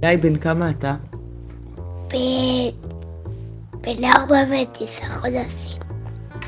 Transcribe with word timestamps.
גיא, 0.00 0.16
בן 0.20 0.38
כמה 0.38 0.70
אתה? 0.70 0.94
בן 3.80 4.04
ארבע 4.04 4.38
ותשעה 4.50 5.20
חודשים. 5.20 5.82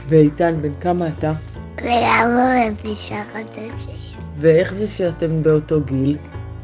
ואיתן, 0.08 0.54
בן 0.62 0.72
כמה 0.80 1.08
אתה? 1.08 1.32
בן 1.76 1.88
ארבע 1.88 2.72
ותשעה 2.84 3.24
חודשים. 3.32 3.96
ואיך 4.38 4.74
זה 4.74 4.88
שאתם 4.88 5.42
באותו 5.42 5.80
גיל? 5.80 6.16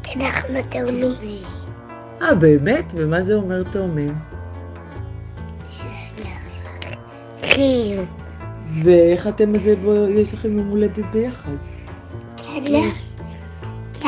כי 0.03 0.13
אנחנו 0.13 0.55
תאומים. 0.69 1.43
אה, 2.21 2.35
באמת? 2.35 2.93
ומה 2.95 3.21
זה 3.21 3.33
אומר 3.33 3.63
תאומים? 3.63 4.15
אחים. 7.43 8.05
ואיך 8.83 9.27
אתם, 9.27 9.55
אז 9.55 9.61
יש 10.09 10.33
לכם 10.33 10.57
יום 10.57 10.67
הולדת 10.67 11.05
ביחד? 11.13 11.51
כן, 12.37 12.89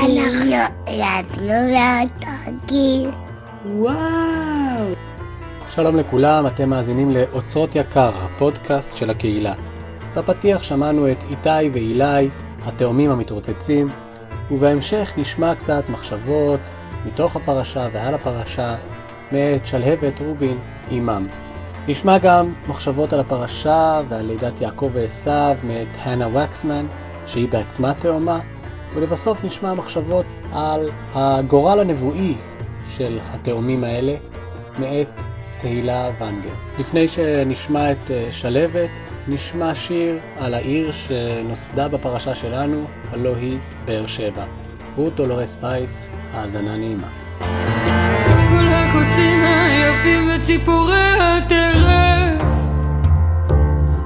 אנחנו 0.01 0.51
ילדנו 0.87 1.73
לאותו 1.73 2.51
גיל. 2.65 3.09
וואו! 3.65 4.93
שלום 5.69 5.97
לכולם, 5.97 6.47
אתם 6.47 6.69
מאזינים 6.69 7.11
לאוצרות 7.11 7.75
יקר, 7.75 8.11
הפודקאסט 8.15 8.97
של 8.97 9.09
הקהילה. 9.09 9.53
בפתיח 10.15 10.63
שמענו 10.63 11.11
את 11.11 11.17
איתי 11.29 11.69
ואילי, 11.73 12.29
התאומים 12.65 13.11
המתרוצצים, 13.11 13.87
ובהמשך 14.51 15.13
נשמע 15.17 15.55
קצת 15.55 15.83
מחשבות 15.89 16.59
מתוך 17.05 17.35
הפרשה 17.35 17.87
ועל 17.93 18.13
הפרשה 18.13 18.75
מאת 19.31 19.67
שלהבת 19.67 20.19
רובין 20.19 20.57
אימם. 20.91 21.27
נשמע 21.87 22.17
גם 22.17 22.51
מחשבות 22.67 23.13
על 23.13 23.19
הפרשה 23.19 24.01
ועל 24.09 24.25
לידת 24.25 24.61
יעקב 24.61 24.89
ועשו 24.93 25.53
מאת 25.63 25.87
הנה 26.03 26.27
וקסמן, 26.27 26.85
שהיא 27.27 27.49
בעצמה 27.49 27.93
תאומה, 27.93 28.39
ולבסוף 28.93 29.43
נשמע 29.43 29.73
מחשבות 29.73 30.25
על 30.53 30.89
הגורל 31.15 31.79
הנבואי 31.79 32.35
של 32.97 33.17
התאומים 33.31 33.83
האלה 33.83 34.15
מאת 34.79 35.07
תהילה 35.61 36.09
ונגר. 36.19 36.53
לפני 36.79 37.07
שנשמע 37.07 37.91
את 37.91 38.11
אה, 38.11 38.27
שלבת, 38.31 38.89
נשמע 39.27 39.75
שיר 39.75 40.19
על 40.39 40.53
העיר 40.53 40.91
שנוסדה 40.91 41.87
בפרשה 41.87 42.35
שלנו, 42.35 42.85
הלא 43.11 43.35
היא 43.35 43.59
באר 43.85 44.07
שבע. 44.07 44.43
רות 44.95 45.15
דולורס 45.15 45.55
וייס, 45.61 46.07
האזנה 46.33 46.77
נעימה. 46.77 47.07
כל 48.49 48.67
הקוצים 48.71 49.43
היפים 49.43 50.29
וציפורי 50.35 51.17
הטרף 51.19 52.41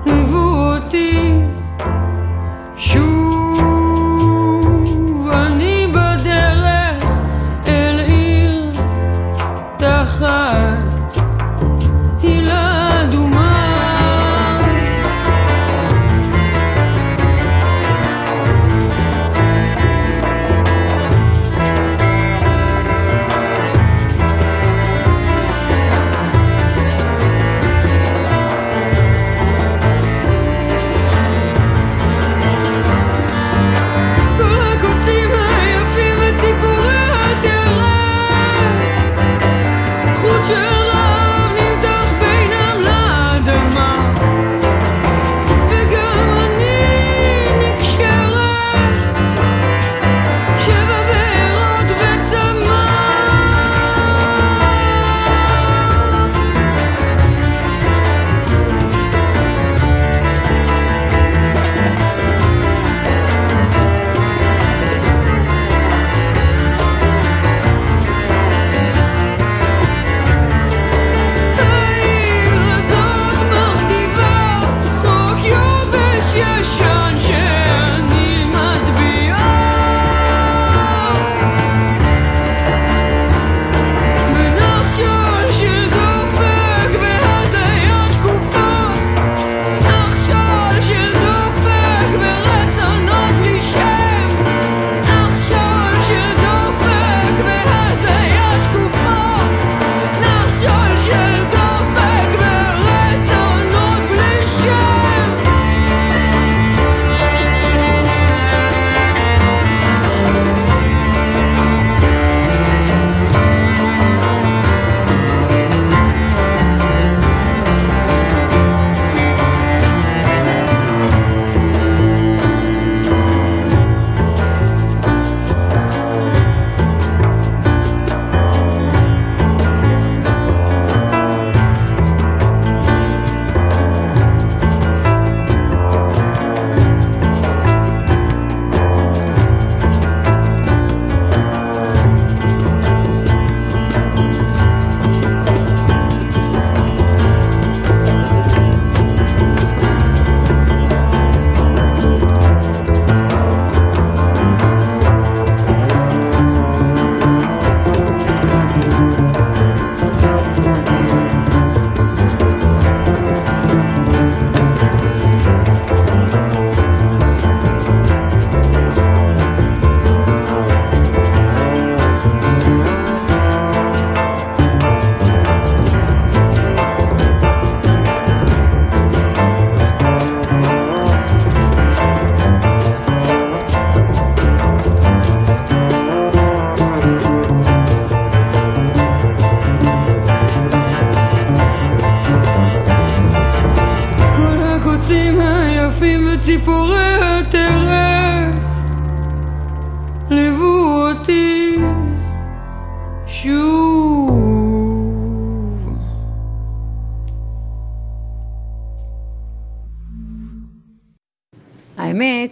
ליוו 0.05 0.75
אותי 0.75 1.24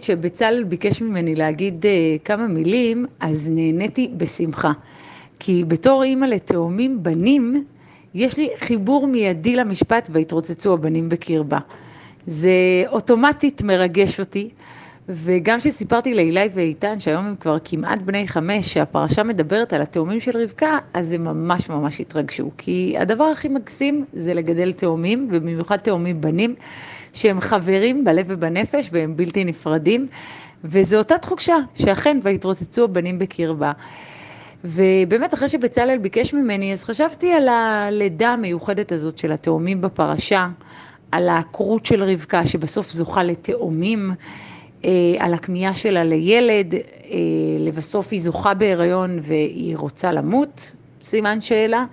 שבצלאל 0.04 0.64
ביקש 0.64 1.02
ממני 1.02 1.34
להגיד 1.34 1.84
uh, 1.84 1.88
כמה 2.24 2.46
מילים, 2.46 3.06
אז 3.20 3.50
נהניתי 3.50 4.10
בשמחה. 4.16 4.72
כי 5.38 5.64
בתור 5.68 6.02
אימא 6.02 6.26
לתאומים 6.26 7.02
בנים, 7.02 7.64
יש 8.14 8.38
לי 8.38 8.48
חיבור 8.58 9.06
מיידי 9.06 9.56
למשפט 9.56 10.08
והתרוצצו 10.12 10.74
הבנים 10.74 11.08
בקרבה. 11.08 11.58
זה 12.26 12.50
אוטומטית 12.86 13.62
מרגש 13.62 14.20
אותי, 14.20 14.48
וגם 15.08 15.58
כשסיפרתי 15.58 16.14
לאילי 16.14 16.48
ואיתן, 16.54 17.00
שהיום 17.00 17.24
הם 17.26 17.36
כבר 17.40 17.56
כמעט 17.64 18.02
בני 18.02 18.28
חמש, 18.28 18.74
שהפרשה 18.74 19.22
מדברת 19.22 19.72
על 19.72 19.82
התאומים 19.82 20.20
של 20.20 20.36
רבקה, 20.36 20.78
אז 20.94 21.12
הם 21.12 21.24
ממש 21.24 21.68
ממש 21.68 22.00
התרגשו. 22.00 22.50
כי 22.58 22.94
הדבר 22.98 23.24
הכי 23.24 23.48
מקסים 23.48 24.04
זה 24.12 24.34
לגדל 24.34 24.72
תאומים, 24.72 25.28
ובמיוחד 25.32 25.76
תאומים 25.76 26.20
בנים, 26.20 26.54
שהם 27.14 27.40
חברים 27.40 28.04
בלב 28.04 28.26
ובנפש 28.28 28.88
והם 28.92 29.16
בלתי 29.16 29.44
נפרדים. 29.44 30.06
וזו 30.64 30.98
אותה 30.98 31.18
תחושה, 31.18 31.56
שאכן, 31.74 32.18
והתרוצצו 32.22 32.84
הבנים 32.84 33.18
בקרבה. 33.18 33.72
ובאמת, 34.64 35.34
אחרי 35.34 35.48
שבצלאל 35.48 35.98
ביקש 35.98 36.34
ממני, 36.34 36.72
אז 36.72 36.84
חשבתי 36.84 37.32
על 37.32 37.48
הלידה 37.48 38.28
המיוחדת 38.28 38.92
הזאת 38.92 39.18
של 39.18 39.32
התאומים 39.32 39.80
בפרשה, 39.80 40.48
על 41.12 41.28
העקרות 41.28 41.86
של 41.86 42.02
רבקה, 42.04 42.46
שבסוף 42.46 42.92
זוכה 42.92 43.22
לתאומים, 43.22 44.10
אה, 44.84 44.90
על 45.18 45.34
הכמיהה 45.34 45.74
שלה 45.74 46.04
לילד, 46.04 46.74
אה, 46.74 46.80
לבסוף 47.58 48.08
היא 48.10 48.20
זוכה 48.20 48.54
בהיריון 48.54 49.18
והיא 49.22 49.76
רוצה 49.76 50.12
למות, 50.12 50.72
סימן 51.02 51.40
שאלה. 51.40 51.84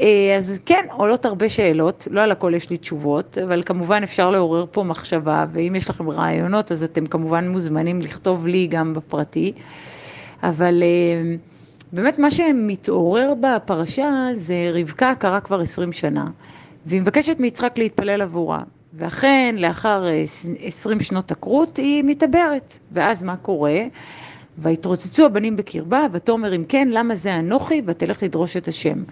אה, 0.00 0.34
אז 0.36 0.60
כן, 0.66 0.86
עולות 0.90 1.24
הרבה 1.24 1.48
שאלות, 1.48 2.08
לא 2.10 2.20
על 2.20 2.30
הכל 2.30 2.52
יש 2.54 2.70
לי 2.70 2.76
תשובות, 2.76 3.38
אבל 3.38 3.62
כמובן 3.66 4.02
אפשר 4.02 4.30
לעורר 4.30 4.66
פה 4.70 4.82
מחשבה, 4.82 5.46
ואם 5.52 5.74
יש 5.76 5.90
לכם 5.90 6.10
רעיונות 6.10 6.72
אז 6.72 6.82
אתם 6.82 7.06
כמובן 7.06 7.48
מוזמנים 7.48 8.00
לכתוב 8.00 8.46
לי 8.46 8.66
גם 8.66 8.94
בפרטי. 8.94 9.52
אבל 10.42 10.82
באמת 11.92 12.18
מה 12.18 12.30
שמתעורר 12.30 13.32
בפרשה 13.40 14.10
זה 14.34 14.70
רבקה 14.74 15.14
קרה 15.14 15.40
כבר 15.40 15.60
20 15.60 15.92
שנה, 15.92 16.26
והיא 16.86 17.00
מבקשת 17.00 17.40
מיצחק 17.40 17.78
להתפלל 17.78 18.22
עבורה. 18.22 18.62
ואכן, 18.96 19.54
לאחר 19.58 20.04
20 20.60 21.00
שנות 21.00 21.30
עקרות, 21.30 21.76
היא 21.76 22.04
מתעברת. 22.04 22.78
ואז 22.92 23.22
מה 23.22 23.36
קורה? 23.36 23.78
ויתרוצצו 24.58 25.26
הבנים 25.26 25.56
בקרבה, 25.56 26.06
ותאמר 26.12 26.56
אם 26.56 26.64
כן, 26.68 26.88
למה 26.90 27.14
זה 27.14 27.34
אנוכי? 27.34 27.82
ותלך 27.86 28.22
לדרוש 28.22 28.56
את 28.56 28.68
השם. 28.68 29.02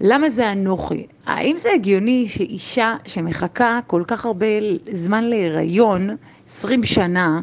למה 0.00 0.30
זה 0.30 0.52
אנוכי? 0.52 1.06
האם 1.26 1.58
זה 1.58 1.68
הגיוני 1.74 2.28
שאישה 2.28 2.96
שמחכה 3.04 3.80
כל 3.86 4.02
כך 4.06 4.26
הרבה 4.26 4.46
זמן 4.92 5.24
להיריון, 5.24 6.16
20 6.46 6.84
שנה, 6.84 7.40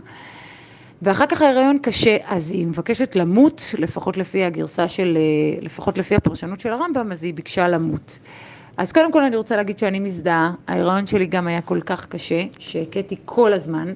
ואחר 1.01 1.25
כך 1.25 1.41
ההיריון 1.41 1.77
קשה, 1.81 2.17
אז 2.27 2.51
היא 2.51 2.67
מבקשת 2.67 3.15
למות, 3.15 3.75
לפחות 3.77 4.17
לפי 4.17 4.43
הגרסה 4.43 4.87
של, 4.87 5.17
לפחות 5.61 5.97
לפי 5.97 6.15
הפרשנות 6.15 6.59
של 6.59 6.73
הרמב"ם, 6.73 7.11
אז 7.11 7.23
היא 7.23 7.33
ביקשה 7.33 7.67
למות. 7.67 8.19
אז 8.77 8.91
קודם 8.91 9.11
כל 9.11 9.23
אני 9.23 9.35
רוצה 9.35 9.55
להגיד 9.55 9.79
שאני 9.79 9.99
מזדהה, 9.99 10.51
ההיריון 10.67 11.07
שלי 11.07 11.25
גם 11.25 11.47
היה 11.47 11.61
כל 11.61 11.81
כך 11.81 12.07
קשה, 12.07 12.43
שהכיתי 12.59 13.15
כל 13.25 13.53
הזמן, 13.53 13.93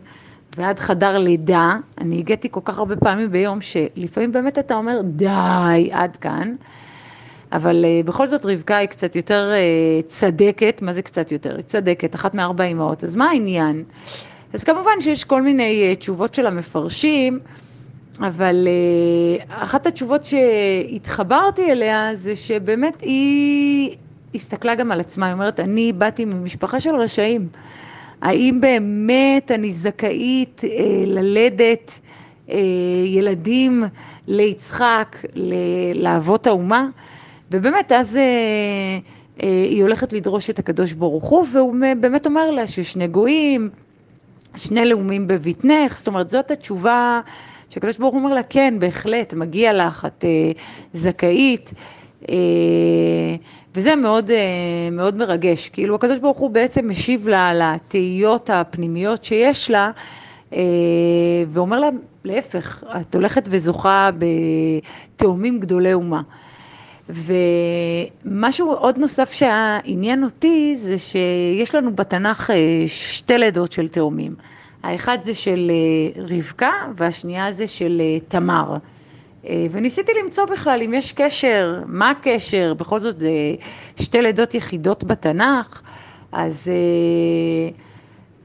ועד 0.58 0.80
חדר 0.80 1.18
לידה, 1.18 1.76
אני 1.98 2.18
הגעתי 2.18 2.48
כל 2.52 2.62
כך 2.66 2.78
הרבה 2.78 2.96
פעמים 2.96 3.32
ביום, 3.32 3.62
שלפעמים 3.62 4.32
באמת 4.32 4.60
אתה 4.60 4.76
אומר, 4.76 5.02
די, 5.04 5.90
עד 5.92 6.18
כאן. 6.18 6.56
אבל 7.52 7.86
uh, 7.86 8.08
בכל 8.08 8.28
זאת 8.28 8.46
רבקה 8.46 8.78
היא 8.78 8.88
קצת 8.88 9.16
יותר 9.16 9.52
uh, 9.54 10.08
צדקת, 10.08 10.82
מה 10.82 10.94
זה 10.94 11.02
קצת 11.02 11.32
יותר? 11.32 11.56
היא 11.56 11.64
צדקת, 11.64 12.16
אחת 12.16 12.34
מארבע 12.34 12.64
אמהות, 12.64 13.04
אז 13.04 13.16
מה 13.16 13.30
העניין? 13.30 13.84
אז 14.54 14.64
כמובן 14.64 15.02
שיש 15.02 15.24
כל 15.24 15.42
מיני 15.42 15.94
uh, 15.94 16.00
תשובות 16.00 16.34
של 16.34 16.48
המפרשים, 16.48 17.40
אבל 18.20 18.68
uh, 18.68 19.44
אחת 19.50 19.88
התשובות 19.88 20.22
שהתחברתי 20.24 21.72
אליה 21.72 22.10
זה 22.14 22.36
שבאמת 22.36 23.02
היא 23.02 23.98
הסתכלה 24.36 24.76
גם 24.76 24.92
על 24.92 25.00
עצמה, 25.00 25.26
היא 25.26 25.34
אומרת, 25.34 25.60
אני 25.60 25.94
באתי 25.94 26.26
ממשפחה 26.26 26.80
של 26.80 26.96
רשעים. 26.96 27.48
האם 28.22 28.62
באמת 28.62 29.52
אני 29.52 29.72
זכאית 29.72 30.62
אה, 30.64 30.70
ללדת 31.06 32.00
אה, 32.50 32.58
ילדים 33.06 33.84
ליצחק, 34.28 35.18
לאבות 35.96 36.48
האומה? 36.48 36.88
ובאמת, 37.52 37.92
אז 37.92 38.18
אה, 38.18 38.22
אה, 39.44 39.64
היא 39.70 39.82
הולכת 39.84 40.14
לדרוש 40.14 40.50
את 40.50 40.60
הקדוש 40.60 40.94
ברוך 40.94 41.26
הוא, 41.26 41.46
והוא 41.52 41.76
באמת 42.00 42.26
אומר 42.26 42.52
לה 42.52 42.68
ששני 42.68 43.08
גויים, 43.08 43.70
שני 44.56 44.86
לאומים 44.86 45.28
בבטנך, 45.28 45.98
זאת 45.98 46.08
אומרת, 46.08 46.30
זאת 46.30 46.52
התשובה 46.52 47.22
שהקדוש 47.70 47.98
ברוך 47.98 48.14
הוא 48.14 48.22
אומר 48.24 48.34
לה, 48.34 48.44
כן, 48.44 48.74
בהחלט, 48.80 49.34
מגיע 49.34 49.74
לך, 49.74 50.06
את 50.06 50.26
אה, 50.26 50.52
זכאית. 50.94 51.74
אה, 52.30 52.36
וזה 53.76 53.96
מאוד, 53.96 54.32
אה, 54.32 54.90
מאוד 54.92 55.16
מרגש. 55.16 55.70
כאילו, 55.70 55.96
הקדוש 55.96 56.20
ברוך 56.20 56.38
הוא 56.38 56.50
בעצם 56.50 56.90
משיב 56.90 57.28
לה 57.28 57.54
לתהיות 57.54 58.50
הפנימיות 58.50 59.24
שיש 59.24 59.72
לה, 59.72 59.92
אה, 60.54 60.60
ואומר 61.50 61.80
לה, 61.80 61.90
להפך, 62.24 62.84
את 63.02 63.16
הולכת 63.16 63.48
וזוכה 63.52 64.10
בתאומים 65.18 65.60
גדולי 65.60 65.94
אומה. 65.94 66.22
ומשהו 67.10 68.72
עוד 68.72 68.98
נוסף 68.98 69.32
שעניין 69.32 70.24
אותי 70.24 70.76
זה 70.76 70.98
שיש 70.98 71.76
לנו 71.76 71.96
בתנ"ך 71.96 72.52
אה, 72.52 72.56
שתי 72.88 73.38
לידות 73.38 73.72
של 73.72 73.88
תאומים. 73.88 74.36
האחד 74.84 75.18
זה 75.22 75.34
של 75.34 75.72
רבקה 76.18 76.72
והשנייה 76.96 77.52
זה 77.52 77.68
של 77.68 78.02
תמר. 78.28 78.78
וניסיתי 79.72 80.12
למצוא 80.24 80.46
בכלל 80.46 80.82
אם 80.86 80.94
יש 80.94 81.14
קשר, 81.14 81.82
מה 81.86 82.10
הקשר, 82.10 82.74
בכל 82.74 83.00
זאת 83.00 83.16
שתי 83.96 84.22
לידות 84.22 84.56
יחידות 84.56 85.04
בתנ"ך, 85.04 85.82
אז, 86.32 86.72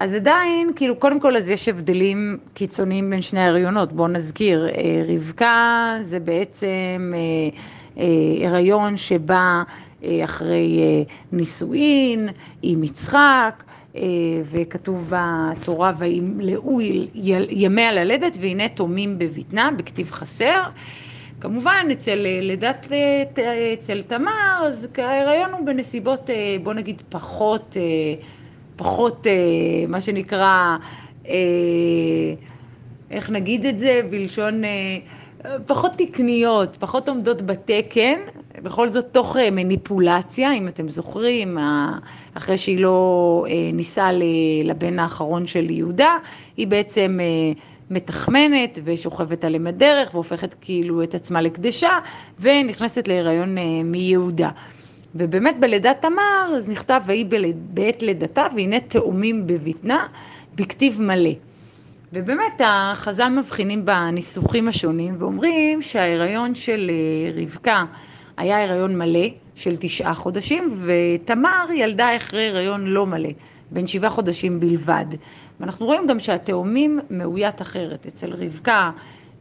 אז 0.01 0.15
עדיין, 0.15 0.71
כאילו, 0.77 0.97
קודם 0.97 1.21
כל 1.21 1.37
אז 1.37 1.51
יש 1.51 1.69
הבדלים 1.69 2.39
קיצוניים 2.55 3.11
בין 3.11 3.23
שני 3.23 3.41
ההריונות, 3.41 3.93
בואו 3.93 4.09
נזכיר, 4.09 4.69
רבקה 5.09 5.97
זה 6.01 6.21
בעצם 6.21 7.13
הריון 8.45 8.97
שבא 8.97 9.63
אחרי 10.25 10.81
נישואין 11.33 12.29
עם 12.63 12.85
יצחק, 12.85 13.63
וכתוב 14.45 15.07
בתורה 15.11 15.93
וימלאו 15.99 16.81
ימיה 17.51 17.93
ללדת 17.93 18.39
והנה 18.41 18.69
תומים 18.69 19.19
בבטנה, 19.19 19.71
בכתיב 19.77 20.11
חסר. 20.11 20.63
כמובן 21.41 21.87
אצל 21.93 22.27
לידת, 22.41 22.89
אצל 23.75 24.03
תמר, 24.03 24.63
אז 24.67 24.89
ההיריון 24.99 25.51
הוא 25.53 25.67
בנסיבות 25.67 26.31
בוא 26.63 26.75
נגיד 26.75 27.03
פחות, 27.09 27.77
פחות 28.77 29.27
מה 29.89 30.01
שנקרא, 30.01 30.77
איך 33.11 33.31
נגיד 33.31 33.67
את 33.67 33.79
זה 33.79 34.01
בלשון 34.11 34.63
פחות 35.67 35.93
תקניות, 35.93 36.77
פחות 36.81 37.09
עומדות 37.09 37.43
בתקן, 37.43 38.19
בכל 38.63 38.89
זאת 38.89 39.07
תוך 39.13 39.37
מניפולציה, 39.53 40.53
אם 40.53 40.69
אתם 40.69 40.89
זוכרים, 40.89 41.59
אחרי 42.35 42.57
שהיא 42.57 42.79
לא 42.79 43.47
נישאה 43.73 44.11
לבן 44.65 44.99
האחרון 44.99 45.47
של 45.47 45.71
יהודה, 45.71 46.17
היא 46.57 46.67
בעצם 46.67 47.19
מתחמנת 47.91 48.79
ושוכבת 48.85 49.45
על 49.45 49.55
אם 49.55 49.67
הדרך 49.67 50.15
והופכת 50.15 50.55
כאילו 50.61 51.03
את 51.03 51.15
עצמה 51.15 51.41
לקדשה 51.41 51.99
ונכנסת 52.41 53.09
להיריון 53.09 53.57
מיהודה. 53.85 54.51
ובאמת 55.15 55.61
בלידת 55.61 55.97
תמר 56.03 56.55
אז 56.57 56.69
נכתב 56.69 57.01
ויהי 57.07 57.25
בעת 57.55 58.03
לידתה 58.03 58.47
והנה 58.57 58.81
תאומים 58.81 59.47
בבטנה 59.47 60.07
בכתיב 60.55 61.01
מלא. 61.01 61.31
ובאמת 62.15 62.61
החז"ל 62.65 63.29
מבחינים 63.29 63.85
בניסוחים 63.85 64.69
השונים 64.69 65.17
ואומרים 65.19 65.83
שההיריון 65.83 66.55
של 66.55 66.91
רבקה 67.35 67.85
היה 68.37 68.63
הריון 68.63 68.99
מלא 68.99 69.29
של 69.55 69.77
תשעה 69.81 70.15
חודשים 70.15 70.85
ותמר 70.85 71.65
ילדה 71.75 72.17
אחרי 72.17 72.49
הריון 72.49 72.87
לא 72.87 73.07
מלא, 73.07 73.29
בין 73.71 73.87
שבעה 73.87 74.11
חודשים 74.11 74.61
בלבד. 74.61 75.05
ואנחנו 75.61 75.87
רואים 75.87 76.07
גם 76.07 76.21
שהתאומים 76.21 77.01
מאוית 77.11 77.63
אחרת, 77.63 78.07
אצל 78.07 78.33
רבקה 78.33 78.91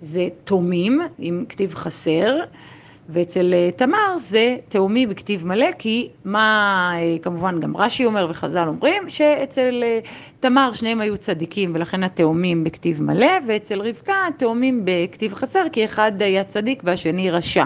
זה 0.01 0.27
תומים 0.43 1.01
עם 1.17 1.45
כתיב 1.49 1.73
חסר 1.75 2.39
ואצל 3.09 3.53
תמר 3.75 4.17
זה 4.17 4.57
תאומי 4.69 5.05
בכתיב 5.05 5.47
מלא, 5.47 5.67
כי 5.79 6.09
מה, 6.25 6.93
כמובן 7.21 7.59
גם 7.59 7.77
רש"י 7.77 8.05
אומר 8.05 8.27
וחז"ל 8.29 8.67
אומרים, 8.67 9.09
שאצל 9.09 9.83
תמר 10.39 10.73
שניהם 10.73 11.01
היו 11.01 11.17
צדיקים 11.17 11.71
ולכן 11.75 12.03
התאומים 12.03 12.63
בכתיב 12.63 13.01
מלא, 13.03 13.31
ואצל 13.47 13.81
רבקה 13.81 14.13
התאומים 14.27 14.81
בכתיב 14.85 15.33
חסר, 15.33 15.63
כי 15.71 15.85
אחד 15.85 16.21
היה 16.21 16.43
צדיק 16.43 16.81
והשני 16.85 17.31
רשע. 17.31 17.63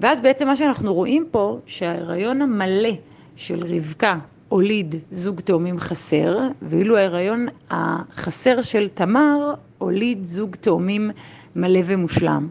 ואז 0.00 0.20
בעצם 0.20 0.46
מה 0.46 0.56
שאנחנו 0.56 0.94
רואים 0.94 1.26
פה, 1.30 1.58
שההיריון 1.66 2.42
המלא 2.42 2.90
של 3.36 3.64
רבקה 3.64 4.18
הוליד 4.48 4.94
זוג 5.10 5.40
תאומים 5.40 5.80
חסר, 5.80 6.38
ואילו 6.62 6.96
ההיריון 6.96 7.46
החסר 7.70 8.62
של 8.62 8.88
תמר 8.94 9.54
הוליד 9.78 10.24
זוג 10.24 10.56
תאומים 10.56 11.10
מלא 11.56 11.80
ומושלם. 11.84 12.48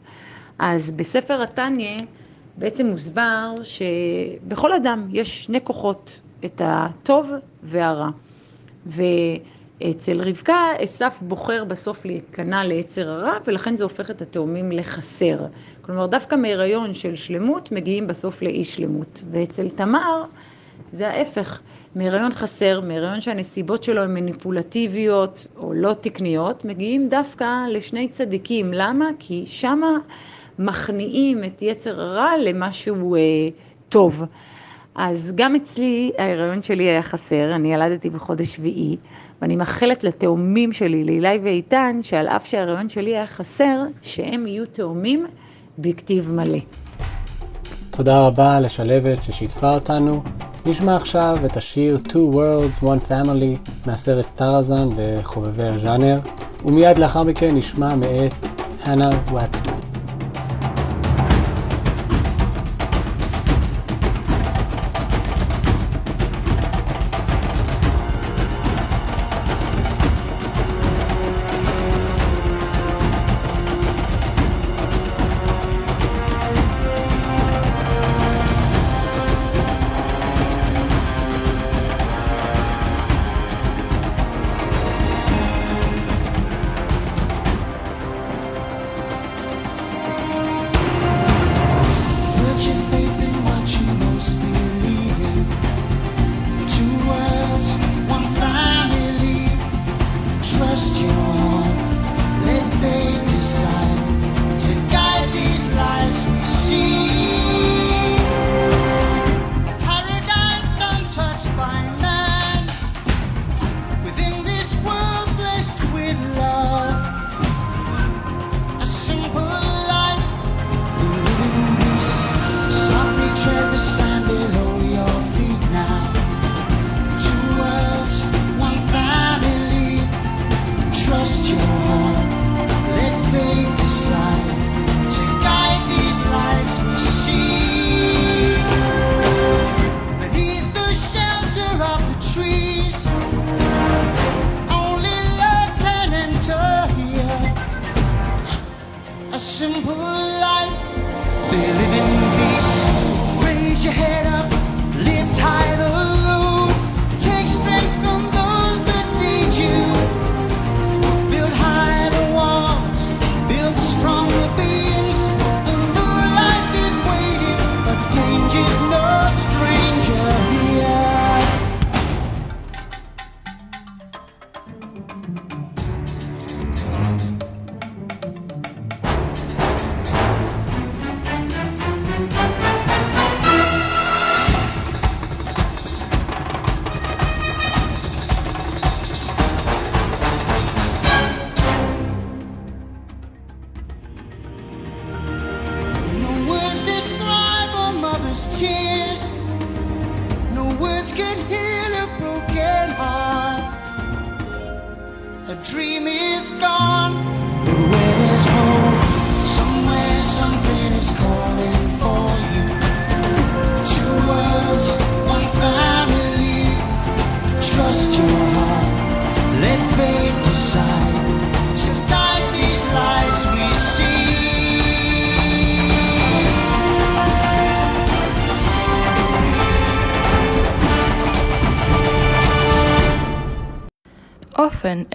אז 0.60 0.92
בספר 0.92 1.42
התניא 1.42 1.98
בעצם 2.58 2.86
מוסבר 2.86 3.56
שבכל 3.64 4.74
אדם 4.74 5.08
יש 5.12 5.44
שני 5.44 5.60
כוחות, 5.64 6.20
את 6.46 6.62
הטוב 6.66 7.32
והרע. 7.64 8.10
ואצל 8.86 10.22
רבקה 10.22 10.72
עשף 10.80 11.18
בוחר 11.22 11.64
בסוף 11.64 12.06
להיכנע 12.06 12.64
ליצר 12.64 13.10
הרע, 13.10 13.38
ולכן 13.48 13.76
זה 13.76 13.84
הופך 13.84 14.12
את 14.12 14.22
התאומים 14.22 14.72
לחסר. 14.72 15.38
כלומר, 15.82 16.08
דווקא 16.08 16.36
מהיריון 16.36 16.94
של 16.94 17.16
שלמות 17.16 17.72
מגיעים 17.72 18.08
בסוף 18.08 18.42
לאי 18.42 18.64
שלמות. 18.64 19.24
ואצל 19.32 19.70
תמר 19.70 20.24
זה 20.94 21.10
ההפך, 21.10 21.62
מהיריון 21.96 22.34
חסר, 22.34 22.82
מהיריון 22.82 23.22
שהנסיבות 23.22 23.84
שלו 23.84 24.02
הן 24.02 24.14
מניפולטיביות 24.14 25.48
או 25.58 25.74
לא 25.74 25.94
תקניות, 25.94 26.66
מגיעים 26.66 27.10
דווקא 27.10 27.66
לשני 27.70 28.08
צדיקים. 28.08 28.74
למה? 28.74 29.10
כי 29.20 29.44
שמה 29.48 29.98
מכניעים 30.60 31.44
את 31.44 31.62
יצר 31.62 32.02
הרע 32.02 32.32
למשהו 32.44 33.16
אה, 33.16 33.20
טוב. 33.90 34.24
אז 34.96 35.34
גם 35.36 35.56
אצלי 35.56 36.12
ההיריון 36.18 36.64
שלי 36.64 36.84
היה 36.84 37.02
חסר, 37.02 37.56
אני 37.56 37.74
ילדתי 37.74 38.10
בחודש 38.10 38.56
שביעי, 38.56 38.98
ואני 39.42 39.56
מאחלת 39.56 40.04
לתאומים 40.04 40.72
שלי, 40.72 41.04
לילי 41.04 41.40
ואיתן, 41.44 42.00
שעל 42.02 42.28
אף 42.28 42.48
שההיריון 42.48 42.90
שלי 42.90 43.16
היה 43.16 43.26
חסר, 43.26 43.82
שהם 44.02 44.48
יהיו 44.48 44.66
תאומים 44.66 45.26
בכתיב 45.80 46.32
מלא. 46.32 46.60
תודה 47.92 48.28
רבה 48.28 48.60
לשלבת 48.60 49.24
ששיתפה 49.24 49.74
אותנו. 49.74 50.24
נשמע 50.66 50.96
עכשיו 50.96 51.38
את 51.46 51.58
השיר 51.58 52.00
Two 52.08 52.34
Worlds, 52.36 52.84
One 52.84 53.12
Family 53.12 53.70
מהסרט 53.86 54.26
טראזן 54.36 54.88
לחובבי 54.98 55.64
הז'אנר, 55.64 56.20
ומיד 56.66 56.98
לאחר 56.98 57.24
מכן 57.24 57.56
נשמע 57.56 57.96
מאת 57.96 58.34
הנה 58.84 59.10
וואטסון. 59.32 59.73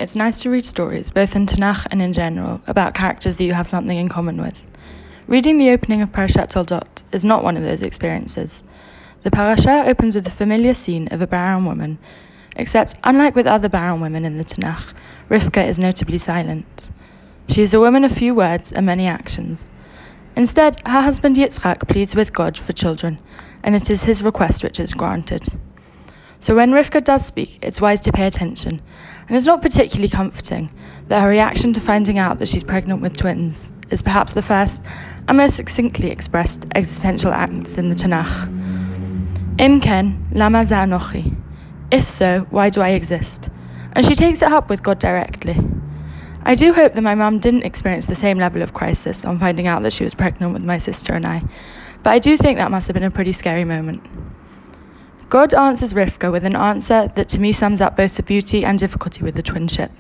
It's 0.09 0.17
nice 0.17 0.41
to 0.41 0.49
read 0.49 0.65
stories, 0.65 1.11
both 1.11 1.37
in 1.37 1.45
Tanakh 1.45 1.87
and 1.91 2.01
in 2.01 2.15
general, 2.15 2.63
about 2.67 2.95
characters 2.95 3.37
that 3.37 3.45
you 3.45 3.53
have 3.53 3.67
something 3.67 3.95
in 3.95 4.09
common 4.09 4.41
with. 4.41 4.55
Reading 5.27 5.59
the 5.59 5.69
opening 5.69 6.01
of 6.01 6.13
Parashat 6.13 6.51
Toldot 6.51 7.03
is 7.13 7.27
not 7.27 7.45
one 7.45 7.59
of 7.59 7.69
those 7.69 7.83
experiences. 7.83 8.63
The 9.23 9.31
parasha 9.31 9.85
opens 9.87 10.15
with 10.15 10.25
the 10.25 10.31
familiar 10.31 10.73
scene 10.73 11.09
of 11.09 11.21
a 11.21 11.27
barren 11.27 11.67
woman, 11.67 11.99
except 12.57 12.99
unlike 13.05 13.35
with 13.35 13.47
other 13.47 13.69
barren 13.69 14.01
women 14.01 14.25
in 14.25 14.39
the 14.39 14.45
Tanakh, 14.45 14.95
Rivka 15.29 15.69
is 15.69 15.79
notably 15.79 16.17
silent. 16.17 16.89
She 17.51 17.61
is 17.61 17.75
a 17.75 17.81
woman 17.81 18.05
of 18.05 18.13
few 18.13 18.35
words 18.35 18.73
and 18.73 18.87
many 18.87 19.07
actions. 19.07 19.69
Instead, 20.35 20.77
her 20.89 21.03
husband 21.03 21.37
Yitzchak 21.37 21.87
pleads 21.87 22.17
with 22.17 22.33
God 22.33 22.57
for 22.57 22.73
children, 22.73 23.19
and 23.63 23.77
it 23.77 23.91
is 23.91 24.05
his 24.05 24.23
request 24.23 24.65
which 24.65 24.81
is 24.81 24.95
granted. 24.95 25.47
So 26.41 26.55
when 26.55 26.71
Rivka 26.71 27.03
does 27.03 27.27
speak, 27.27 27.59
it's 27.63 27.81
wise 27.81 28.03
to 28.03 28.13
pay 28.13 28.27
attention, 28.27 28.81
and 29.27 29.37
it's 29.37 29.47
not 29.47 29.61
particularly 29.61 30.09
comforting 30.09 30.71
that 31.09 31.23
her 31.23 31.29
reaction 31.29 31.73
to 31.73 31.81
finding 31.81 32.19
out 32.19 32.39
that 32.39 32.49
she's 32.49 32.63
pregnant 32.63 33.03
with 33.03 33.17
twins 33.17 33.71
is 33.91 34.03
perhaps 34.03 34.35
the 34.35 34.43
first 34.43 34.83
and 35.27 35.37
most 35.37 35.57
succinctly 35.57 36.11
expressed 36.11 36.65
existential 36.75 37.33
angst 37.33 37.77
in 37.77 37.89
the 37.89 37.95
Tanakh. 37.97 38.49
Im 39.59 39.81
ken, 39.81 40.29
lama 40.31 40.61
za'anochi. 40.61 41.37
If 41.91 42.09
so, 42.09 42.47
why 42.51 42.71
do 42.71 42.83
I 42.83 42.91
exist? 42.91 43.49
And 43.93 44.07
she 44.07 44.15
takes 44.15 44.43
it 44.43 44.53
up 44.53 44.71
with 44.71 44.83
God 44.83 45.01
directly. 45.01 45.57
I 46.45 46.55
do 46.55 46.73
hope 46.73 46.95
that 46.95 47.03
my 47.03 47.17
mum 47.17 47.41
didn't 47.41 47.65
experience 47.65 48.07
the 48.07 48.15
same 48.15 48.39
level 48.39 48.63
of 48.63 48.73
crisis 48.73 49.25
on 49.25 49.41
finding 49.41 49.67
out 49.67 49.83
that 49.83 49.93
she 49.93 50.05
was 50.05 50.15
pregnant 50.15 50.53
with 50.53 50.65
my 50.65 50.79
sister 50.79 51.15
and 51.15 51.27
I, 51.27 51.43
but 52.05 52.11
I 52.11 52.21
do 52.21 52.37
think 52.37 52.59
that 52.59 52.71
must 52.71 52.87
have 52.87 52.95
been 52.95 53.03
a 53.03 53.11
pretty 53.11 53.33
scary 53.33 53.65
moment. 53.65 54.03
God 55.29 55.53
answers 55.53 55.93
Rivka 55.93 56.33
with 56.33 56.45
an 56.45 56.57
answer 56.57 57.09
that 57.15 57.29
to 57.31 57.41
me 57.41 57.53
sums 57.53 57.83
up 57.83 57.99
both 57.99 58.17
the 58.17 58.23
beauty 58.23 58.65
and 58.65 58.79
difficulty 58.79 59.23
with 59.23 59.35
the 59.35 59.43
twinship. 59.43 59.91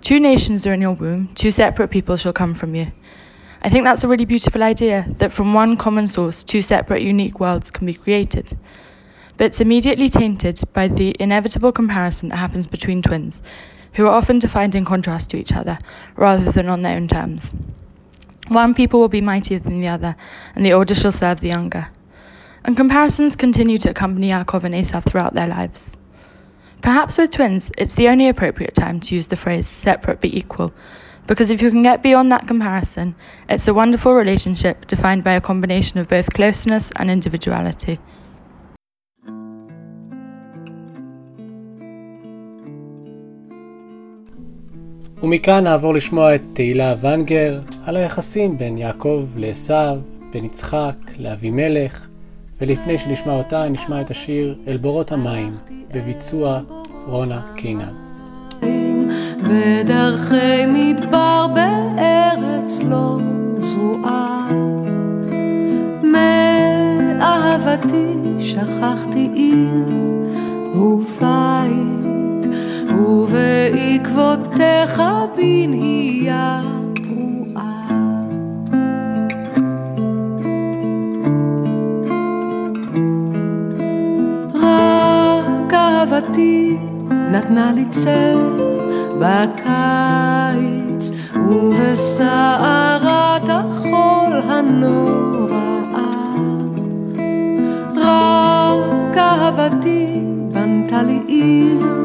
Two 0.00 0.18
nations 0.18 0.66
are 0.66 0.72
in 0.72 0.80
your 0.80 0.92
womb, 0.92 1.28
two 1.34 1.50
separate 1.50 1.88
people 1.88 2.16
shall 2.16 2.32
come 2.32 2.54
from 2.54 2.74
you. 2.74 2.90
I 3.60 3.68
think 3.68 3.84
that's 3.84 4.04
a 4.04 4.08
really 4.08 4.24
beautiful 4.24 4.62
idea 4.62 5.04
that 5.18 5.32
from 5.32 5.52
one 5.52 5.76
common 5.76 6.08
source, 6.08 6.44
two 6.44 6.62
separate, 6.62 7.02
unique 7.02 7.40
worlds 7.40 7.70
can 7.70 7.86
be 7.86 7.92
created. 7.92 8.56
But 9.36 9.48
it's 9.48 9.60
immediately 9.60 10.08
tainted 10.08 10.60
by 10.72 10.88
the 10.88 11.14
inevitable 11.20 11.72
comparison 11.72 12.30
that 12.30 12.36
happens 12.36 12.66
between 12.66 13.02
twins, 13.02 13.42
who 13.92 14.06
are 14.06 14.14
often 14.14 14.38
defined 14.38 14.74
in 14.74 14.86
contrast 14.86 15.28
to 15.30 15.36
each 15.36 15.52
other 15.52 15.76
rather 16.16 16.50
than 16.52 16.70
on 16.70 16.80
their 16.80 16.96
own 16.96 17.08
terms. 17.08 17.52
One 18.48 18.72
people 18.72 18.98
will 19.00 19.08
be 19.08 19.20
mightier 19.20 19.58
than 19.58 19.82
the 19.82 19.88
other, 19.88 20.16
and 20.54 20.64
the 20.64 20.72
older 20.72 20.94
shall 20.94 21.12
serve 21.12 21.40
the 21.40 21.48
younger 21.48 21.88
And 22.67 22.77
comparisons 22.77 23.35
continue 23.35 23.77
to 23.79 23.89
accompany 23.89 24.29
Yaakov 24.29 24.63
and 24.63 24.73
Esav 24.73 25.03
throughout 25.03 25.33
their 25.33 25.47
lives. 25.47 25.97
Perhaps 26.81 27.17
with 27.17 27.31
twins, 27.31 27.71
it's 27.77 27.95
the 27.95 28.09
only 28.09 28.27
appropriate 28.29 28.75
time 28.75 28.99
to 29.01 29.15
use 29.15 29.27
the 29.27 29.37
phrase 29.37 29.67
separate 29.67 30.21
but 30.21 30.33
equal, 30.33 30.71
because 31.27 31.49
if 31.49 31.61
you 31.61 31.69
can 31.71 31.83
get 31.83 32.03
beyond 32.03 32.31
that 32.31 32.47
comparison, 32.47 33.15
it's 33.49 33.67
a 33.67 33.73
wonderful 33.73 34.13
relationship 34.13 34.87
defined 34.87 35.23
by 35.23 35.33
a 35.33 35.41
combination 35.41 35.99
of 35.99 36.07
both 36.09 36.33
closeness 36.33 36.91
and 36.95 37.09
individuality. 37.09 37.97
ומכאן 45.23 45.63
נעבור 45.63 45.93
לשמוע 45.93 46.35
את 46.35 46.41
תהילה 46.53 46.95
ונגר 47.01 47.61
על 47.85 47.95
היחסים 47.97 48.57
בין 48.57 48.77
יעקב 48.77 49.25
לעשו, 49.35 49.95
בין 50.31 50.45
יצחק 50.45 50.95
לאבימלך, 51.17 52.07
ולפני 52.60 52.98
שנשמע 52.98 53.32
אותה 53.32 53.68
נשמע 53.68 54.00
את 54.00 54.10
השיר 54.10 54.54
אל 54.68 54.76
בורות 54.76 55.12
המים, 55.12 55.52
בביצוע 55.94 56.60
רונה 57.06 57.40
קינן. 57.56 57.94
בדרכי 59.42 60.66
מדבר 60.66 61.46
בארץ 61.54 62.80
לא 62.90 63.18
זרועה. 63.58 64.48
מאהבתי 67.18 68.14
שכחתי 68.40 69.28
עיר 69.34 69.84
ובית, 70.74 72.46
ובעקבותיך 72.98 75.02
בנהייה 75.36 76.77
אהבתי 86.18 86.76
נתנה 87.10 87.72
לי 87.72 87.84
צל 87.90 88.38
בקיץ 89.20 91.10
ובסערת 91.50 93.48
החול 93.48 94.40
הנוראה. 94.48 95.58
רק 97.96 99.16
אהבתי 99.18 100.06
בנתה 100.52 101.02
לי 101.02 101.20
עיר 101.26 101.97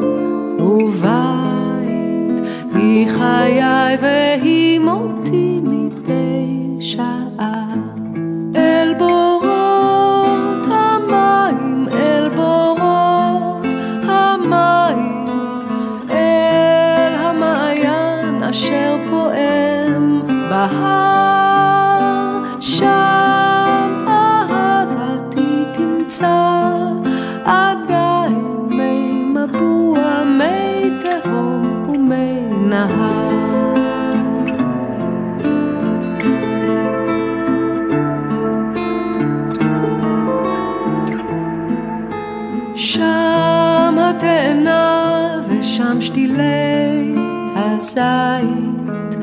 הזית 47.97 49.15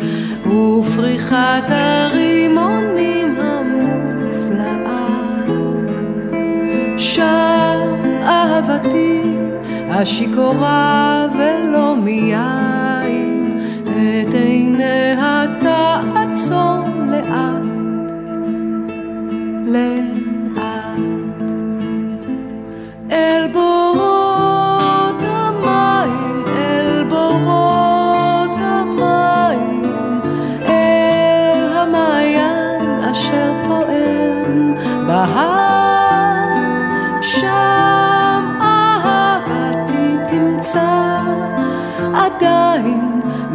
ופריחת 0.46 1.70
הרימונים 1.70 3.36
המופלאה. 3.40 5.06
שם 6.98 7.94
אהבתי 8.22 9.22
השיכורה 9.90 11.26
ולא 11.38 11.96
מיין 11.96 12.69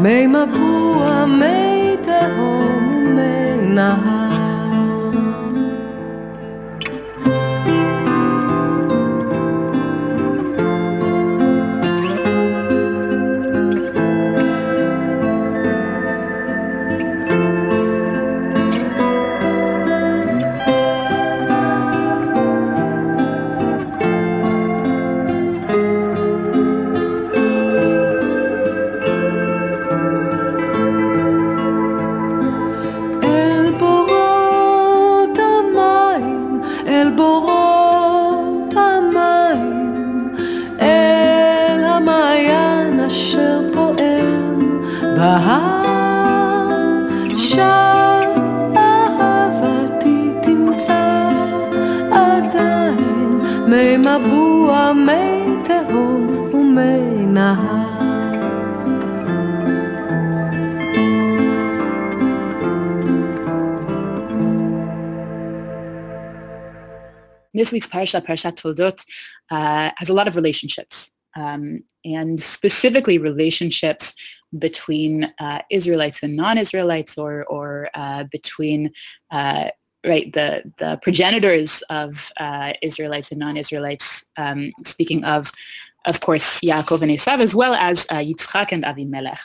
עדיין 0.06 0.32
מי 0.32 0.46
מבוע, 0.46 1.26
This 67.56 67.72
week's 67.72 67.88
parsha, 67.88 68.22
Parshat 68.26 68.58
Toldot, 68.58 69.06
uh, 69.50 69.92
has 69.98 70.10
a 70.10 70.14
lot 70.14 70.28
of 70.28 70.36
relationships, 70.36 71.12
um, 71.38 71.84
and 72.04 72.42
specifically 72.44 73.18
relationships 73.18 74.14
between 74.60 75.32
uh, 75.40 75.60
Israelites 75.72 76.22
and 76.22 76.36
non-Israelites, 76.36 77.18
or 77.18 77.46
or 77.46 77.90
uh, 77.96 78.26
between 78.30 78.92
uh, 79.32 79.70
right 80.06 80.32
the 80.34 80.64
the 80.78 81.00
progenitors 81.02 81.82
of 81.90 82.30
uh, 82.38 82.74
Israelites 82.82 83.32
and 83.32 83.40
non-Israelites. 83.40 84.26
Um, 84.38 84.72
speaking 84.86 85.24
of, 85.24 85.50
of 86.06 86.20
course, 86.20 86.60
Yaakov 86.60 87.02
and 87.04 87.12
Esav, 87.12 87.40
as 87.42 87.56
well 87.56 87.74
as 87.76 88.06
uh, 88.10 88.16
Yitzchak 88.16 88.72
and 88.72 88.84
Avimelech. 88.84 89.40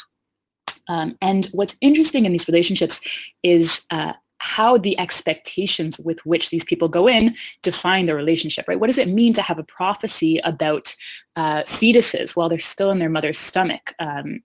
Um, 0.88 1.16
and 1.22 1.46
what's 1.52 1.76
interesting 1.80 2.26
in 2.26 2.32
these 2.32 2.48
relationships 2.48 3.00
is 3.44 3.86
how 4.40 4.78
the 4.78 4.98
expectations 4.98 6.00
with 6.00 6.18
which 6.24 6.48
these 6.50 6.64
people 6.64 6.88
go 6.88 7.06
in 7.06 7.36
define 7.62 8.06
the 8.06 8.14
relationship, 8.14 8.66
right? 8.66 8.80
What 8.80 8.86
does 8.88 8.98
it 8.98 9.08
mean 9.08 9.32
to 9.34 9.42
have 9.42 9.58
a 9.58 9.64
prophecy 9.64 10.40
about 10.44 10.94
uh, 11.36 11.62
fetuses 11.64 12.34
while 12.34 12.48
they're 12.48 12.58
still 12.58 12.90
in 12.90 12.98
their 12.98 13.10
mother's 13.10 13.38
stomach? 13.38 13.94
Um, 13.98 14.42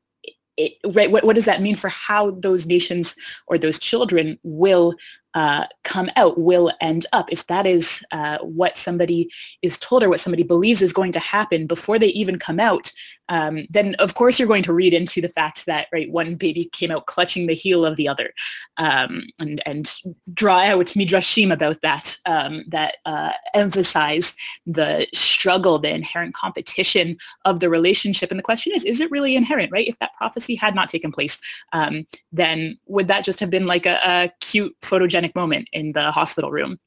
it, 0.58 0.74
right, 0.94 1.10
what, 1.10 1.24
what 1.24 1.36
does 1.36 1.46
that 1.46 1.62
mean 1.62 1.76
for 1.76 1.90
how 1.90 2.32
those 2.32 2.66
nations 2.66 3.16
or 3.48 3.58
those 3.58 3.80
children 3.80 4.38
will 4.44 4.94
uh, 5.36 5.66
come 5.84 6.10
out, 6.16 6.40
will 6.40 6.72
end 6.80 7.06
up? 7.12 7.32
If 7.32 7.46
that 7.48 7.66
is 7.66 8.04
uh, 8.12 8.38
what 8.40 8.78
somebody 8.78 9.30
is 9.62 9.78
told 9.78 10.02
or 10.02 10.10
what 10.10 10.22
somebody 10.22 10.44
believes 10.44 10.82
is 10.82 10.94
going 10.94 11.12
to 11.12 11.20
happen 11.20 11.68
before 11.68 12.00
they 12.00 12.08
even 12.08 12.40
come 12.40 12.60
out, 12.60 12.90
um, 13.28 13.66
then 13.70 13.96
of 13.96 14.14
course 14.14 14.40
you're 14.40 14.48
going 14.48 14.64
to 14.64 14.74
read 14.74 14.94
into 14.94 15.20
the 15.20 15.30
fact 15.30 15.66
that 15.66 15.88
right 15.92 16.10
one 16.12 16.36
baby 16.36 16.66
came 16.66 16.92
out 16.92 17.08
clutching 17.08 17.48
the 17.48 17.54
heel 17.54 17.86
of 17.86 17.98
the 17.98 18.08
other, 18.08 18.32
um, 18.78 19.24
and 19.40 19.62
and 19.66 19.94
draw 20.34 20.60
out 20.60 20.88
midrashim 20.88 21.52
about 21.52 21.82
that 21.82 22.18
um, 22.26 22.64
that 22.70 22.98
uh, 23.06 23.32
emphasize 23.54 24.36
the 24.66 25.06
struggle, 25.14 25.80
the 25.80 25.94
inherent 25.94 26.34
competition 26.34 27.18
of 27.44 27.60
the 27.60 27.70
relationship. 27.70 28.32
And 28.32 28.40
the 28.40 28.44
question 28.44 28.74
is, 28.74 28.86
is 28.86 29.02
it 29.02 29.12
really 29.12 29.36
inherent? 29.36 29.72
Right? 29.72 29.88
If 29.88 30.00
that 30.00 30.16
prophecy 30.18 30.56
had 30.56 30.76
not 30.76 30.88
taken 30.88 31.12
place, 31.12 31.40
um, 31.74 32.08
then 32.32 32.78
would 32.86 33.10
that 33.10 33.26
just 33.26 33.42
have 33.42 33.50
been 33.50 33.66
like 33.66 33.86
a, 33.86 34.00
a 34.04 34.32
cute 34.40 34.76
photogenic 34.82 35.25
moment 35.34 35.70
in 35.74 35.94
the 35.94 36.12
hospital 36.12 36.52
room? 36.52 36.78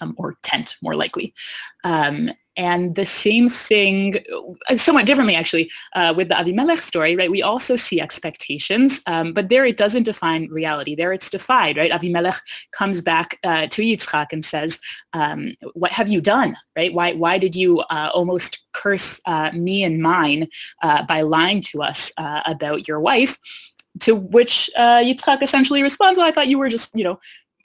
Um, 0.00 0.14
or 0.16 0.36
tent, 0.42 0.76
more 0.82 0.94
likely. 0.94 1.34
Um, 1.84 2.30
and 2.56 2.94
the 2.94 3.06
same 3.06 3.48
thing, 3.48 4.22
uh, 4.68 4.76
somewhat 4.76 5.04
differently 5.04 5.34
actually, 5.34 5.70
uh, 5.94 6.14
with 6.16 6.28
the 6.28 6.34
Avimelech 6.34 6.80
story, 6.80 7.16
right? 7.16 7.30
We 7.30 7.42
also 7.42 7.74
see 7.76 8.00
expectations, 8.00 9.00
um, 9.06 9.32
but 9.32 9.48
there 9.48 9.66
it 9.66 9.76
doesn't 9.76 10.04
define 10.04 10.48
reality. 10.48 10.94
There 10.94 11.12
it's 11.12 11.28
defied, 11.28 11.76
right? 11.76 11.90
Avimelech 11.90 12.38
comes 12.72 13.02
back 13.02 13.38
uh, 13.44 13.66
to 13.68 13.82
Yitzchak 13.82 14.28
and 14.32 14.44
says, 14.44 14.78
um, 15.12 15.54
"What 15.74 15.92
have 15.92 16.08
you 16.08 16.20
done, 16.20 16.56
right? 16.76 16.92
Why 16.92 17.12
why 17.12 17.38
did 17.38 17.54
you 17.54 17.80
uh, 17.90 18.10
almost 18.14 18.58
curse 18.72 19.20
uh, 19.26 19.50
me 19.52 19.84
and 19.84 20.00
mine 20.00 20.46
uh, 20.82 21.02
by 21.04 21.22
lying 21.22 21.60
to 21.62 21.82
us 21.82 22.12
about 22.16 22.86
your 22.88 23.00
wife?" 23.00 23.38
To 24.00 24.14
which 24.14 24.70
Yitzchak 24.78 25.42
essentially 25.42 25.82
responds, 25.82 26.16
"Well, 26.18 26.28
I 26.28 26.32
thought 26.32 26.48
you 26.48 26.58
were 26.58 26.68
just, 26.68 26.90
you 26.94 27.04
know." 27.04 27.18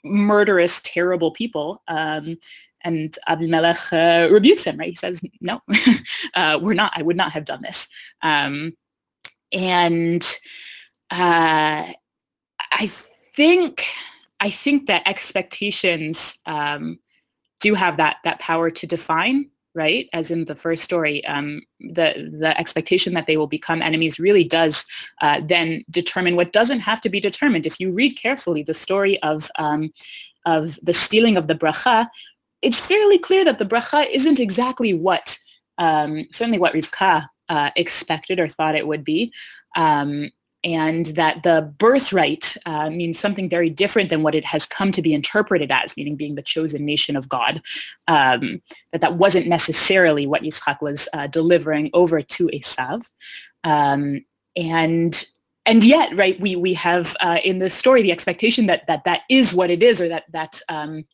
Murderous, 0.06 0.82
terrible 0.84 1.32
people. 1.32 1.82
Um, 1.88 2.38
and 2.84 3.18
Abimelech 3.28 3.92
uh, 3.92 4.30
rebukes 4.32 4.64
him, 4.64 4.78
right? 4.78 4.90
He 4.90 4.96
says, 4.96 5.20
no, 5.42 5.62
uh, 6.36 6.60
we're 6.62 6.76
not, 6.76 6.94
I 6.96 7.02
would 7.02 7.18
not 7.18 7.32
have 7.32 7.46
done 7.46 7.62
this. 7.64 7.88
Um, 8.22 8.74
and 9.52 10.24
uh, 11.12 11.92
I 12.72 12.92
think, 13.36 13.86
I 14.40 14.50
think 14.52 14.88
that 14.88 15.08
expectations 15.08 16.38
um, 16.46 17.00
do 17.60 17.74
have 17.74 17.98
that, 17.98 18.18
that 18.24 18.40
power 18.40 18.70
to 18.70 18.86
define 18.86 19.50
right 19.76 20.10
as 20.14 20.32
in 20.32 20.46
the 20.46 20.56
first 20.56 20.84
story 20.84 21.26
um, 21.26 21.62
the 21.80 22.32
the 22.40 22.58
expectation 22.60 23.14
that 23.14 23.28
they 23.28 23.38
will 23.38 23.48
become 23.48 23.82
enemies 23.82 24.20
really 24.20 24.44
does 24.44 24.86
uh, 25.22 25.40
then 25.46 25.84
determine 25.92 26.36
what 26.36 26.54
doesn't 26.54 26.80
have 26.80 27.02
to 27.02 27.10
be 27.10 27.20
determined 27.20 27.66
if 27.66 27.80
you 27.80 27.92
read 27.92 28.18
carefully 28.18 28.64
the 28.64 28.74
story 28.74 29.22
of 29.22 29.52
um, 29.58 29.92
of 30.46 30.80
the 30.84 30.94
stealing 30.94 31.38
of 31.38 31.48
the 31.48 31.56
bracha 31.56 32.08
it's 32.66 32.80
fairly 32.80 33.20
clear 33.20 33.46
that 33.46 33.60
the 33.60 33.66
bracha 33.66 34.10
isn't 34.12 34.40
exactly 34.40 34.96
what, 34.96 35.38
um, 35.78 36.26
certainly 36.32 36.58
what 36.58 36.74
Rivka 36.74 37.28
uh, 37.48 37.70
expected 37.76 38.40
or 38.40 38.48
thought 38.48 38.74
it 38.74 38.88
would 38.88 39.04
be. 39.06 39.32
And 40.66 41.06
that 41.08 41.44
the 41.44 41.72
birthright 41.78 42.58
uh, 42.66 42.90
means 42.90 43.20
something 43.20 43.48
very 43.48 43.70
different 43.70 44.10
than 44.10 44.24
what 44.24 44.34
it 44.34 44.44
has 44.46 44.66
come 44.66 44.92
to 44.94 45.02
be 45.02 45.14
interpreted 45.14 45.70
as, 45.72 45.96
meaning 45.96 46.16
being 46.16 46.34
the 46.34 46.42
chosen 46.42 46.84
nation 46.84 47.16
of 47.16 47.30
God. 47.30 47.62
Um, 48.08 48.62
that 48.92 49.02
that 49.02 49.18
wasn't 49.18 49.48
necessarily 49.48 50.26
what 50.26 50.42
Yitzhak 50.42 50.82
was 50.82 51.08
uh, 51.14 51.28
delivering 51.28 51.92
over 51.94 52.22
to 52.22 52.48
Esav. 52.48 53.06
Um, 53.64 54.26
and 54.56 55.26
and 55.68 55.84
yet, 55.84 56.16
right, 56.16 56.40
we 56.40 56.56
we 56.56 56.74
have 56.74 57.16
uh, 57.22 57.40
in 57.44 57.60
the 57.60 57.70
story 57.70 58.02
the 58.02 58.12
expectation 58.12 58.66
that 58.68 58.88
that 58.88 59.04
that 59.06 59.22
is 59.30 59.54
what 59.54 59.70
it 59.72 59.84
is, 59.84 60.02
or 60.02 60.08
that 60.10 60.26
that 60.32 60.60
um, 60.70 61.06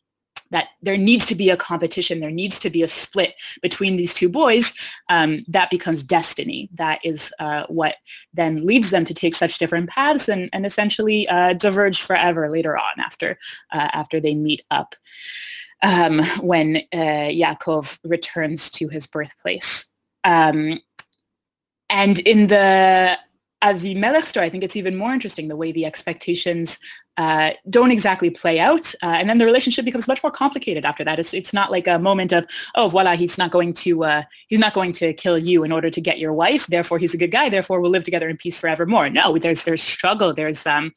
that 0.52 0.68
there 0.82 0.96
needs 0.96 1.26
to 1.26 1.34
be 1.34 1.50
a 1.50 1.56
competition, 1.56 2.20
there 2.20 2.30
needs 2.30 2.60
to 2.60 2.70
be 2.70 2.82
a 2.82 2.88
split 2.88 3.34
between 3.60 3.96
these 3.96 4.14
two 4.14 4.28
boys, 4.28 4.72
um, 5.08 5.44
that 5.48 5.70
becomes 5.70 6.02
destiny. 6.02 6.68
That 6.74 7.00
is 7.02 7.32
uh, 7.40 7.64
what 7.68 7.96
then 8.32 8.64
leads 8.64 8.90
them 8.90 9.04
to 9.06 9.14
take 9.14 9.34
such 9.34 9.58
different 9.58 9.88
paths 9.88 10.28
and, 10.28 10.48
and 10.52 10.64
essentially 10.64 11.26
uh, 11.28 11.54
diverge 11.54 12.00
forever 12.02 12.48
later 12.50 12.76
on 12.76 13.00
after, 13.00 13.38
uh, 13.72 13.88
after 13.92 14.20
they 14.20 14.34
meet 14.34 14.62
up 14.70 14.94
um, 15.82 16.22
when 16.40 16.76
uh, 16.92 17.28
Yaakov 17.32 17.98
returns 18.04 18.70
to 18.70 18.88
his 18.88 19.06
birthplace. 19.06 19.86
Um, 20.24 20.80
and 21.90 22.18
in 22.20 22.46
the 22.46 23.18
Avimelech 23.62 24.24
story, 24.24 24.46
I 24.46 24.50
think 24.50 24.64
it's 24.64 24.76
even 24.76 24.96
more 24.96 25.12
interesting 25.12 25.48
the 25.48 25.56
way 25.56 25.72
the 25.72 25.86
expectations 25.86 26.78
uh, 27.18 27.50
don't 27.68 27.90
exactly 27.90 28.30
play 28.30 28.58
out, 28.58 28.94
uh, 29.02 29.06
and 29.06 29.28
then 29.28 29.38
the 29.38 29.44
relationship 29.44 29.84
becomes 29.84 30.08
much 30.08 30.22
more 30.22 30.32
complicated 30.32 30.84
after 30.84 31.04
that. 31.04 31.18
It's 31.18 31.34
it's 31.34 31.52
not 31.52 31.70
like 31.70 31.86
a 31.86 31.98
moment 31.98 32.32
of 32.32 32.46
oh 32.74 32.88
voila 32.88 33.16
he's 33.16 33.36
not 33.36 33.50
going 33.50 33.74
to 33.74 34.04
uh, 34.04 34.22
he's 34.48 34.58
not 34.58 34.72
going 34.72 34.92
to 34.92 35.12
kill 35.12 35.38
you 35.38 35.62
in 35.62 35.72
order 35.72 35.90
to 35.90 36.00
get 36.00 36.18
your 36.18 36.32
wife, 36.32 36.66
therefore 36.68 36.98
he's 36.98 37.12
a 37.12 37.18
good 37.18 37.30
guy, 37.30 37.48
therefore 37.48 37.80
we'll 37.80 37.90
live 37.90 38.04
together 38.04 38.28
in 38.28 38.36
peace 38.36 38.58
forevermore. 38.58 39.10
No, 39.10 39.36
there's 39.36 39.62
there's 39.64 39.82
struggle, 39.82 40.32
there's 40.32 40.66
um, 40.66 40.92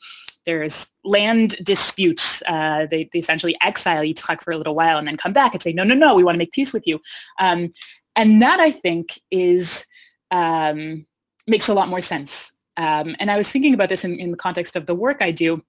there's 0.46 0.86
land 1.04 1.58
disputes. 1.64 2.42
Uh, 2.48 2.86
they, 2.90 3.10
they 3.12 3.20
essentially 3.20 3.58
exile 3.62 4.04
Yitzchak 4.04 4.42
for 4.42 4.52
a 4.52 4.58
little 4.58 4.76
while 4.76 4.98
and 4.98 5.08
then 5.08 5.18
come 5.18 5.34
back 5.34 5.54
and 5.54 5.62
say 5.62 5.74
no 5.74 5.84
no 5.84 5.96
no 5.96 6.16
we 6.16 6.24
want 6.24 6.36
to 6.36 6.40
make 6.40 6.54
peace 6.54 6.72
with 6.72 6.88
you, 6.88 7.02
um, 7.40 7.74
and 8.16 8.42
that 8.42 8.62
I 8.62 8.72
think 8.72 9.20
is 9.32 9.86
um, 10.32 11.06
makes 11.46 11.68
a 11.68 11.74
lot 11.74 11.90
more 11.90 12.02
sense 12.02 12.56
um, 12.78 13.16
and 13.20 13.32
I 13.32 13.38
was 13.38 13.50
thinking 13.50 13.74
about 13.74 13.90
this 13.90 14.04
in, 14.04 14.20
in 14.20 14.32
the 14.32 14.38
context 14.38 14.76
of 14.76 14.86
the 14.86 14.96
work 14.96 15.18
I 15.22 15.32
do, 15.32 15.64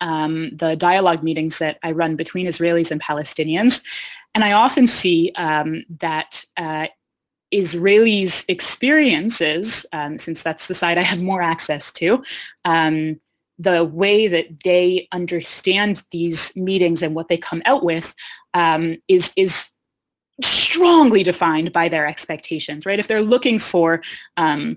um, 0.00 0.50
the 0.56 0.76
dialogue 0.76 1.22
meetings 1.22 1.58
that 1.58 1.78
I 1.82 1.92
run 1.92 2.16
between 2.16 2.46
Israelis 2.46 2.90
and 2.90 3.00
Palestinians. 3.00 3.82
And 4.34 4.44
I 4.44 4.52
often 4.52 4.86
see 4.86 5.32
um, 5.36 5.84
that 6.00 6.44
uh, 6.56 6.86
Israelis' 7.52 8.44
experiences, 8.48 9.86
um, 9.92 10.18
since 10.18 10.42
that's 10.42 10.66
the 10.66 10.74
side 10.74 10.98
I 10.98 11.02
have 11.02 11.20
more 11.20 11.42
access 11.42 11.92
to, 11.92 12.22
um, 12.64 13.20
the 13.58 13.84
way 13.84 14.28
that 14.28 14.46
they 14.64 15.08
understand 15.12 16.02
these 16.10 16.54
meetings 16.56 17.02
and 17.02 17.14
what 17.14 17.28
they 17.28 17.38
come 17.38 17.62
out 17.64 17.82
with 17.82 18.14
um, 18.52 18.98
is 19.08 19.32
is 19.36 19.70
strongly 20.42 21.22
defined 21.22 21.72
by 21.72 21.88
their 21.88 22.06
expectations, 22.06 22.84
right? 22.84 22.98
If 22.98 23.08
they're 23.08 23.22
looking 23.22 23.58
for 23.58 24.02
um, 24.36 24.76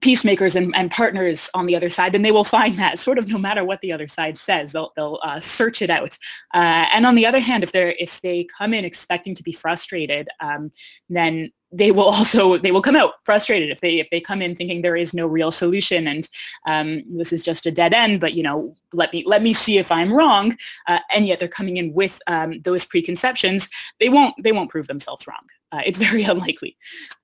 peacemakers 0.00 0.54
and, 0.54 0.74
and 0.76 0.90
partners 0.90 1.50
on 1.54 1.66
the 1.66 1.74
other 1.74 1.88
side, 1.88 2.12
then 2.12 2.22
they 2.22 2.30
will 2.30 2.44
find 2.44 2.78
that 2.78 2.98
sort 2.98 3.18
of 3.18 3.28
no 3.28 3.38
matter 3.38 3.64
what 3.64 3.80
the 3.80 3.92
other 3.92 4.06
side 4.06 4.38
says, 4.38 4.72
they'll, 4.72 4.92
they'll 4.94 5.18
uh, 5.22 5.40
search 5.40 5.82
it 5.82 5.90
out. 5.90 6.16
Uh, 6.54 6.86
and 6.92 7.04
on 7.04 7.16
the 7.16 7.26
other 7.26 7.40
hand, 7.40 7.64
if 7.64 7.72
they're 7.72 7.94
if 7.98 8.20
they 8.20 8.46
come 8.56 8.72
in 8.72 8.84
expecting 8.84 9.34
to 9.34 9.42
be 9.42 9.52
frustrated, 9.52 10.28
um, 10.40 10.70
then 11.08 11.50
they 11.72 11.90
will 11.90 12.04
also 12.16 12.56
they 12.56 12.70
will 12.70 12.82
come 12.82 12.96
out 12.96 13.14
frustrated 13.24 13.70
if 13.70 13.80
they 13.80 13.98
if 13.98 14.08
they 14.10 14.20
come 14.20 14.40
in 14.42 14.54
thinking 14.54 14.82
there 14.82 14.96
is 14.96 15.12
no 15.12 15.26
real 15.26 15.50
solution 15.50 16.06
and 16.06 16.28
um, 16.66 17.02
this 17.16 17.32
is 17.32 17.42
just 17.42 17.66
a 17.66 17.72
dead 17.72 17.92
end. 17.92 18.20
But 18.20 18.34
you 18.34 18.44
know, 18.44 18.76
let 18.92 19.12
me 19.12 19.24
let 19.26 19.42
me 19.42 19.52
see 19.52 19.78
if 19.78 19.90
I'm 19.90 20.12
wrong. 20.12 20.56
Uh, 20.86 21.00
and 21.12 21.26
yet 21.26 21.40
they're 21.40 21.48
coming 21.48 21.78
in 21.78 21.92
with 21.92 22.20
um, 22.28 22.60
those 22.62 22.84
preconceptions. 22.84 23.68
They 23.98 24.08
won't 24.08 24.34
they 24.42 24.52
won't 24.52 24.70
prove 24.70 24.86
themselves 24.86 25.26
wrong. 25.26 25.46
Uh, 25.72 25.82
it's 25.84 25.98
very 25.98 26.22
unlikely. 26.34 26.76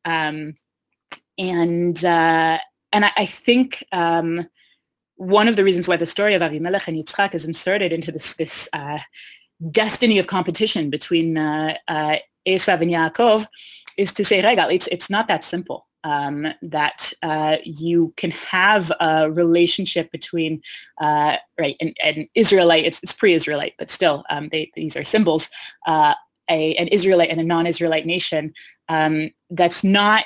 Um, 0.04 0.54
and 1.38 2.04
uh, 2.04 2.58
and 2.92 3.04
I, 3.04 3.12
I 3.16 3.26
think 3.26 3.84
um, 3.92 4.48
one 5.16 5.48
of 5.48 5.56
the 5.56 5.64
reasons 5.64 5.88
why 5.88 5.96
the 5.96 6.06
story 6.06 6.34
of 6.34 6.42
Avimelech 6.42 6.88
and 6.88 6.96
Yitzchak 6.96 7.34
is 7.34 7.44
inserted 7.44 7.92
into 7.92 8.12
this 8.12 8.34
this 8.34 8.68
uh, 8.72 8.98
destiny 9.70 10.18
of 10.18 10.26
competition 10.26 10.90
between 10.90 11.36
uh, 11.38 11.76
uh, 11.88 12.16
Esav 12.46 12.80
and 12.82 12.90
Yaakov 12.90 13.46
is 13.96 14.12
to 14.12 14.24
say, 14.24 14.46
Regal, 14.46 14.68
it's 14.68 14.88
it's 14.88 15.10
not 15.10 15.28
that 15.28 15.44
simple. 15.44 15.86
Um, 16.04 16.46
that 16.62 17.12
uh, 17.24 17.56
you 17.64 18.14
can 18.16 18.30
have 18.30 18.92
a 19.00 19.28
relationship 19.28 20.12
between 20.12 20.62
uh, 21.00 21.36
right 21.58 21.76
and, 21.80 21.96
and 22.00 22.28
Israelite. 22.36 22.84
It's, 22.84 23.00
it's 23.02 23.12
pre-Israelite, 23.12 23.74
but 23.76 23.90
still, 23.90 24.22
um, 24.30 24.48
they, 24.52 24.70
these 24.76 24.96
are 24.96 25.02
symbols. 25.02 25.48
Uh, 25.84 26.14
a, 26.48 26.76
an 26.76 26.86
Israelite 26.88 27.30
and 27.30 27.40
a 27.40 27.44
non-Israelite 27.44 28.06
nation 28.06 28.54
um, 28.88 29.30
that's 29.50 29.82
not 29.82 30.24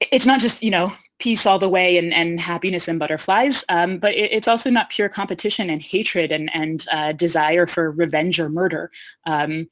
it's 0.00 0.26
not 0.26 0.40
just 0.40 0.62
you 0.62 0.70
know 0.70 0.92
peace 1.18 1.44
all 1.46 1.58
the 1.58 1.68
way 1.68 1.98
and, 1.98 2.12
and 2.14 2.40
happiness 2.40 2.88
and 2.88 2.98
butterflies, 2.98 3.62
um, 3.68 3.98
but 3.98 4.14
it, 4.14 4.32
it's 4.32 4.48
also 4.48 4.70
not 4.70 4.88
pure 4.90 5.08
competition 5.08 5.68
and 5.70 5.82
hatred 5.82 6.32
and, 6.32 6.50
and 6.54 6.86
uh, 6.90 7.12
desire 7.12 7.66
for 7.66 7.90
revenge 7.90 8.40
or 8.40 8.48
murder. 8.48 8.90
Um, 9.26 9.68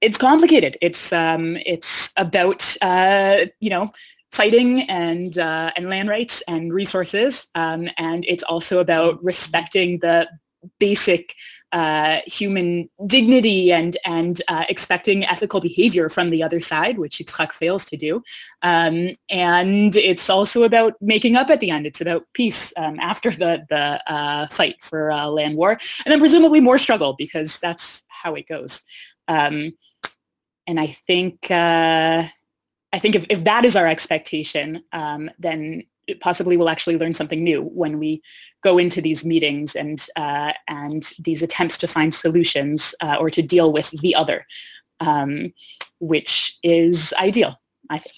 it's 0.00 0.18
complicated. 0.18 0.76
It's 0.82 1.12
um, 1.12 1.56
it's 1.64 2.10
about 2.16 2.76
uh, 2.82 3.46
you 3.60 3.70
know 3.70 3.90
fighting 4.32 4.82
and 4.82 5.38
uh, 5.38 5.72
and 5.76 5.88
land 5.88 6.08
rights 6.08 6.42
and 6.48 6.72
resources, 6.72 7.48
um, 7.54 7.88
and 7.96 8.24
it's 8.26 8.42
also 8.42 8.80
about 8.80 9.22
respecting 9.22 9.98
the 10.00 10.28
basic 10.78 11.34
uh, 11.72 12.18
human 12.26 12.88
dignity 13.06 13.72
and 13.72 13.96
and 14.04 14.40
uh, 14.48 14.64
expecting 14.68 15.24
ethical 15.24 15.60
behavior 15.60 16.08
from 16.08 16.30
the 16.30 16.42
other 16.42 16.60
side, 16.60 16.98
which 16.98 17.18
Yitzchak 17.18 17.52
fails 17.52 17.84
to 17.86 17.96
do. 17.96 18.22
Um, 18.62 19.16
and 19.28 19.94
it's 19.96 20.30
also 20.30 20.64
about 20.64 20.94
making 21.00 21.36
up 21.36 21.50
at 21.50 21.60
the 21.60 21.70
end. 21.70 21.86
It's 21.86 22.00
about 22.00 22.24
peace 22.32 22.72
um, 22.76 22.98
after 23.00 23.30
the 23.30 23.64
the 23.68 24.12
uh, 24.12 24.48
fight 24.48 24.76
for 24.80 25.10
uh, 25.10 25.26
land 25.26 25.56
war, 25.56 25.72
and 26.04 26.12
then 26.12 26.20
presumably 26.20 26.60
more 26.60 26.78
struggle 26.78 27.14
because 27.18 27.58
that's 27.60 28.02
how 28.08 28.34
it 28.34 28.48
goes. 28.48 28.80
Um, 29.28 29.72
and 30.66 30.80
I 30.80 30.96
think 31.06 31.50
uh, 31.50 32.24
I 32.92 32.98
think 32.98 33.14
if, 33.14 33.26
if 33.28 33.44
that 33.44 33.64
is 33.64 33.76
our 33.76 33.86
expectation, 33.86 34.84
um, 34.92 35.30
then 35.38 35.82
possibly 36.19 36.57
we'll 36.57 36.69
actually 36.69 36.97
learn 36.97 37.13
something 37.13 37.43
new 37.43 37.61
when 37.61 37.99
we 37.99 38.21
go 38.63 38.77
into 38.77 39.01
these 39.01 39.23
meetings 39.25 39.75
and 39.75 40.05
uh, 40.15 40.51
and 40.67 41.01
these 41.19 41.41
attempts 41.47 41.77
to 41.77 41.87
find 41.87 42.13
solutions 42.13 42.95
uh, 43.01 43.17
or 43.19 43.29
to 43.29 43.41
deal 43.41 43.71
with 43.71 43.89
the 44.01 44.15
other, 44.15 44.45
um, 44.99 45.53
which 45.99 46.57
is 46.63 47.13
ideal, 47.19 47.53
I 47.89 47.99
think. 47.99 48.15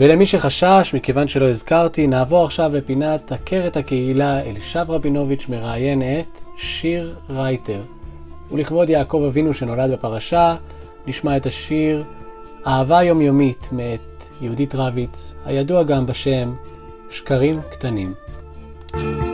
ולמי 0.00 0.26
שחשש, 0.26 0.94
מכיוון 0.94 1.28
שלא 1.28 1.48
הזכרתי, 1.48 2.06
נעבור 2.06 2.44
עכשיו 2.44 2.76
לפינת 2.76 3.32
עקרת 3.32 3.76
הקהילה, 3.76 4.42
אלישב 4.42 4.84
רבינוביץ' 4.88 5.48
מראיין 5.48 6.02
את 6.02 6.40
שיר 6.56 7.16
רייטר. 7.30 7.80
ולכבוד 8.50 8.88
יעקב 8.88 9.24
אבינו 9.28 9.54
שנולד 9.54 9.90
בפרשה, 9.90 10.56
נשמע 11.07 11.37
את 11.37 11.45
השיר 11.45 12.03
אהבה 12.67 13.03
יומיומית 13.03 13.69
מאת 13.71 14.23
יהודית 14.41 14.75
רביץ, 14.75 15.31
הידוע 15.45 15.83
גם 15.83 16.05
בשם 16.05 16.55
שקרים 17.09 17.61
קטנים. 17.71 18.13
שקרים 18.89 19.32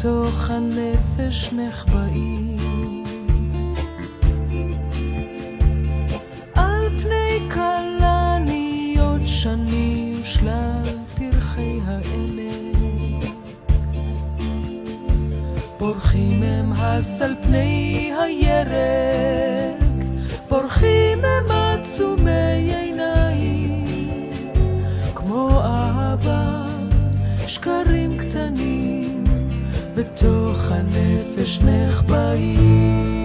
בתוך 0.00 0.50
הנפש 0.50 1.52
נחבאים. 1.52 2.56
על 6.54 6.88
פני 7.02 7.50
כלניות 7.54 9.20
שנים 9.26 10.14
שלל 10.24 10.82
פרחי 11.18 11.78
העמק. 11.86 13.24
פורחים 15.78 16.42
הם 16.42 16.72
הס 16.72 17.22
על 17.22 17.34
פני 17.42 18.12
הירק, 18.20 19.82
פורחים 20.48 21.18
הם 21.24 21.50
עצומי 21.50 22.29
בתוך 30.20 30.72
הנפש 30.72 31.60
נחבאים. 31.60 33.19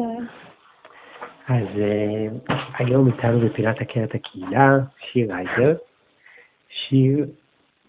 אלישע. 0.00 0.32
אז 1.48 1.66
אה, 1.78 2.26
היום 2.78 3.06
איתנו 3.06 3.40
בפינת 3.40 3.80
הכרת 3.80 4.14
הקהילה, 4.14 4.78
שיר 4.98 5.32
רייטר. 5.32 5.76
שיר 6.68 7.26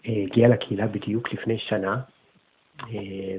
אה, 0.06 0.12
הגיע 0.22 0.48
לקהילה 0.48 0.86
בדיוק 0.86 1.32
לפני 1.32 1.58
שנה, 1.58 2.00
אה, 2.82 3.36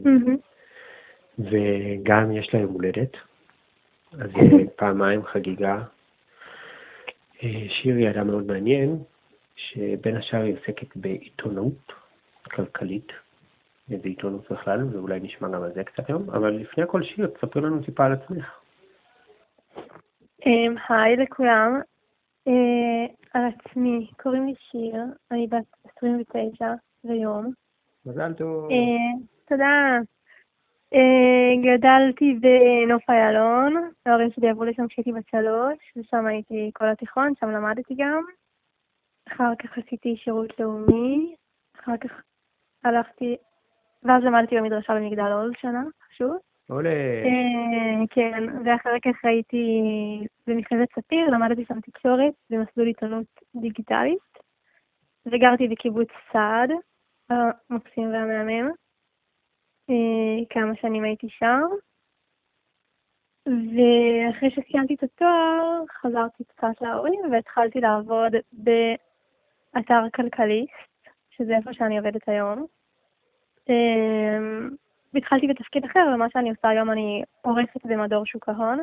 וגם 1.40 2.32
יש 2.32 2.54
לה 2.54 2.60
יום 2.60 2.74
הולדת, 2.74 3.18
אז 4.12 4.30
אה, 4.36 4.66
פעמיים 4.76 5.26
חגיגה. 5.26 5.84
אה, 7.44 7.66
שיר 7.70 7.96
היא 7.96 8.10
אדם 8.10 8.28
מאוד 8.28 8.48
מעניין, 8.48 8.98
שבין 9.56 10.16
השאר 10.16 10.42
היא 10.42 10.54
עוסקת 10.54 10.96
בעיתונות 10.96 11.94
כלכלית, 12.44 13.12
ובעיתונות 13.90 14.52
בכלל, 14.52 14.84
ואולי 14.92 15.20
נשמע 15.20 15.48
גם 15.48 15.64
על 15.64 15.72
זה 15.74 15.84
קצת 15.84 16.10
היום, 16.10 16.30
אבל 16.30 16.50
לפני 16.50 16.84
הכל 16.84 17.04
שיר, 17.04 17.28
תספרי 17.28 17.62
לנו 17.62 17.84
טיפה 17.84 18.06
על 18.06 18.14
עצמך. 18.14 18.59
אמ, 20.46 20.76
היי 20.90 21.16
לכולם. 21.16 21.82
אה, 22.48 23.06
על 23.34 23.42
עצמי, 23.46 24.08
קוראים 24.22 24.46
לי 24.46 24.54
שיר, 24.72 25.04
אני 25.32 25.48
בת 25.48 25.92
29 25.98 26.74
ויום. 27.04 27.52
מזל 28.06 28.34
טוב. 28.34 28.72
אה, 28.72 29.26
תודה. 29.46 29.98
אה, 30.94 31.52
גדלתי 31.64 32.40
בנוף 32.42 33.10
איילון, 33.10 33.90
ההורים 34.06 34.32
שלי 34.32 34.50
עברו 34.50 34.64
לשם 34.64 34.88
כשהייתי 34.88 35.12
בת 35.12 35.28
שלוש, 35.32 35.78
ושם 35.98 36.26
הייתי 36.26 36.72
כל 36.74 36.90
התיכון, 36.90 37.34
שם 37.40 37.50
למדתי 37.50 37.96
גם. 37.98 38.24
אחר 39.28 39.52
כך 39.60 39.78
עשיתי 39.78 40.16
שירות 40.18 40.60
לאומי, 40.60 41.36
אחר 41.80 41.98
כך 41.98 42.12
הלכתי, 42.84 43.38
ואז 44.04 44.24
למדתי 44.24 44.56
במדרשה 44.56 44.94
במגדל 44.94 45.32
עוז 45.32 45.52
שנה, 45.62 45.84
חשוב. 46.08 46.38
עולה. 46.70 46.90
אה, 47.26 48.06
כן, 48.10 48.44
ואחר 48.66 49.00
כך 49.04 49.26
הייתי 49.26 49.82
במכללת 50.48 50.90
ספיר, 51.00 51.30
למדתי 51.30 51.66
שם 51.66 51.80
תקשורת 51.82 52.34
במסלול 52.50 52.88
עיתונות 52.88 53.26
דיגיטלית, 53.56 54.30
וגרתי 55.26 55.68
בקיבוץ 55.68 56.08
סעד, 56.34 56.70
המקסים 57.30 58.12
והמהמם. 58.14 58.72
אה, 59.90 60.46
כמה 60.50 60.76
שנים 60.82 61.04
הייתי 61.04 61.28
שם. 61.30 61.62
ואחרי 63.46 64.50
שסיימתי 64.52 64.94
את 64.94 65.04
התואר, 65.04 65.84
חזרתי 66.02 66.44
קצת 66.44 66.82
להורים 66.82 67.22
והתחלתי 67.32 67.80
לעבוד 67.80 68.32
באתר 68.52 70.02
כלכליסט, 70.16 71.08
שזה 71.30 71.56
איפה 71.58 71.74
שאני 71.74 71.98
עובדת 71.98 72.30
היום. 72.30 72.66
והתחלתי 75.14 75.48
בתפקיד 75.48 75.86
אחר, 75.86 76.06
ומה 76.14 76.26
שאני 76.34 76.50
עושה 76.50 76.70
היום 76.70 76.92
אני 76.92 77.24
עורכת 77.42 77.86
במדור 77.86 78.26
שוק 78.26 78.50
ההון, 78.50 78.80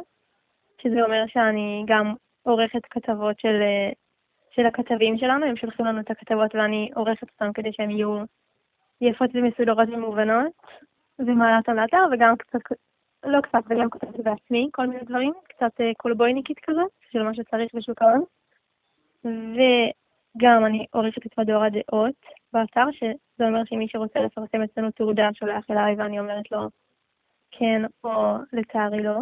שזה 0.82 1.02
אומר 1.02 1.24
שאני 1.26 1.84
גם 1.86 2.14
עורכת 2.42 2.86
כתבות 2.90 3.40
של, 3.40 3.62
אה, 3.62 3.90
של 4.50 4.66
הכתבים 4.66 5.18
שלנו, 5.18 5.46
הם 5.46 5.56
שולחים 5.56 5.86
לנו 5.86 6.00
את 6.00 6.10
הכתבות 6.10 6.54
ואני 6.54 6.90
עורכת 6.94 7.26
אותן 7.30 7.52
כדי 7.52 7.72
שהן 7.72 7.90
יהיו 7.90 8.22
יפות 9.00 9.30
ומסודרות 9.34 9.88
ומובנות, 9.88 10.52
ומעלה 11.18 11.58
אותן 11.58 11.76
לאתר, 11.76 12.04
וגם 12.12 12.36
קצת, 12.36 12.58
לא 13.24 13.40
קצת, 13.40 13.58
וגם 13.68 13.90
כותבת 13.90 14.20
בעצמי 14.20 14.68
כל 14.72 14.86
מיני 14.86 15.04
דברים, 15.04 15.32
קצת 15.48 15.80
אה, 15.80 15.90
קולבויניקית 15.96 16.58
כזאת, 16.58 16.90
של 17.10 17.22
מה 17.22 17.34
שצריך 17.34 17.74
בשוק 17.74 18.02
ההון. 18.02 18.24
וגם 19.24 20.66
אני 20.66 20.86
עורכת 20.90 21.26
את 21.26 21.38
מדור 21.38 21.64
הדעות 21.64 22.14
באתר, 22.56 22.86
שזה 22.92 23.46
אומר 23.48 23.64
שמי 23.64 23.88
שרוצה 23.88 24.20
לפרסם 24.20 24.62
אצלנו 24.62 24.90
תעודה 24.90 25.28
שולח 25.32 25.64
אליי 25.70 25.94
ואני 25.94 26.20
אומרת 26.20 26.52
לו 26.52 26.58
כן 27.50 27.82
או 28.04 28.36
לצערי 28.52 29.02
לא. 29.02 29.18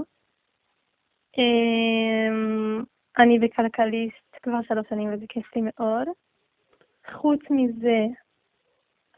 אמ, 1.39 2.83
אני 3.19 3.39
בכלכליסט 3.39 4.37
כבר 4.43 4.63
שלוש 4.63 4.87
שנים 4.89 5.15
וזה 5.15 5.25
כיף 5.29 5.57
לי 5.57 5.63
מאוד. 5.65 6.09
חוץ 7.13 7.41
מזה, 7.51 8.07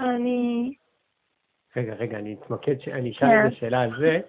אני... 0.01 0.73
רגע, 1.77 1.95
רגע, 1.95 2.19
אני 2.19 2.35
אתמקד, 2.35 2.75
אני 2.93 3.11
אשאל 3.11 3.29
את 3.29 3.53
השאלה 3.53 3.81
על 3.81 3.91
זה, 4.01 4.21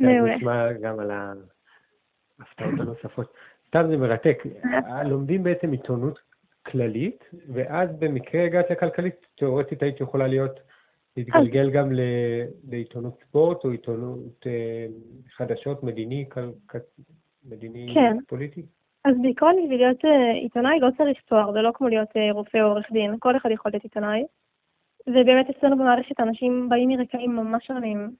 מעולה. 0.00 0.36
נשמע 0.36 0.72
גם 0.72 1.00
על 1.00 1.10
ההפתעות 1.10 2.80
הנוספות. 2.80 3.34
סתם 3.66 3.82
זה 3.88 3.96
מרתק. 3.96 4.42
לומדים 5.10 5.42
בעצם 5.42 5.72
עיתונות 5.72 6.33
כללית, 6.66 7.24
ואז 7.48 7.88
במקרה 7.98 8.44
הגעת 8.44 8.70
לכלכלית, 8.70 9.14
תיאורטית 9.34 9.82
היית 9.82 10.00
יכולה 10.00 10.26
להיות, 10.26 10.60
להתגלגל 11.16 11.70
גם 11.70 11.92
ל- 11.92 12.44
לעיתונות 12.70 13.14
ספורט 13.28 13.64
או 13.64 13.70
עיתונות 13.70 14.46
אה, 14.46 14.86
חדשות, 15.36 15.82
מדיני, 15.82 16.24
מדיני 17.44 17.94
כן. 17.94 18.16
פוליטי? 18.26 18.62
אז 19.04 19.14
בעיקרון 19.22 19.56
בשביל 19.62 19.80
להיות 19.80 20.04
אה, 20.04 20.32
עיתונאי 20.32 20.80
לא 20.80 20.88
צריך 20.96 21.20
תואר, 21.20 21.52
זה 21.52 21.62
לא 21.62 21.70
כמו 21.74 21.88
להיות 21.88 22.08
אה, 22.16 22.32
רופא 22.32 22.58
או 22.58 22.66
עורך 22.66 22.92
דין, 22.92 23.14
כל 23.18 23.36
אחד 23.36 23.50
יכול 23.50 23.70
להיות 23.72 23.84
עיתונאי. 23.84 24.24
ובאמת 25.06 25.50
אצלנו 25.50 25.76
במערכת 25.78 26.20
אנשים 26.20 26.68
באים 26.68 26.88
מרקעים 26.88 27.36
ממש 27.36 27.66
שונים. 27.66 28.10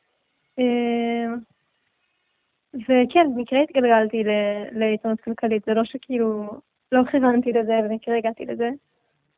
וכן, 2.74 3.26
במקרה 3.34 3.62
התגלגלתי 3.62 4.24
לעיתונות 4.72 5.20
כלכלית, 5.20 5.64
זה 5.66 5.74
לא 5.74 5.84
שכאילו, 5.84 6.46
לא 6.94 7.04
כיוונתי 7.10 7.52
לזה, 7.52 7.80
במקרה 7.84 8.16
הגעתי 8.16 8.46
לזה. 8.46 8.70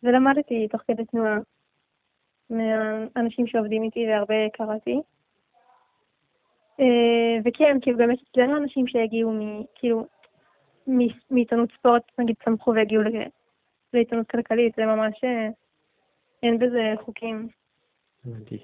ולמדתי 0.03 0.69
תוך 0.69 0.83
כדי 0.89 1.05
תנועה 1.05 1.39
מהאנשים 2.51 3.47
שעובדים 3.47 3.83
איתי 3.83 4.07
והרבה 4.09 4.35
קראתי. 4.53 5.01
אה, 6.81 7.37
וכן, 7.45 7.79
כאילו 7.83 7.99
באמת 7.99 8.19
אצלנו 8.31 8.57
אנשים 8.57 8.87
שהגיעו 8.87 9.33
מ... 9.33 9.63
כאילו, 9.75 10.07
מעיתונות 11.31 11.69
ספורט, 11.79 12.03
נגיד, 12.19 12.37
צמחו 12.45 12.75
והגיעו 12.75 13.03
לעיתונות 13.93 14.31
כלכלית, 14.31 14.75
זה 14.77 14.87
ממש, 14.87 15.25
אה, 15.25 15.49
אין 16.43 16.59
בזה 16.59 16.95
חוקים. 17.05 17.49
הבנתי. 18.27 18.59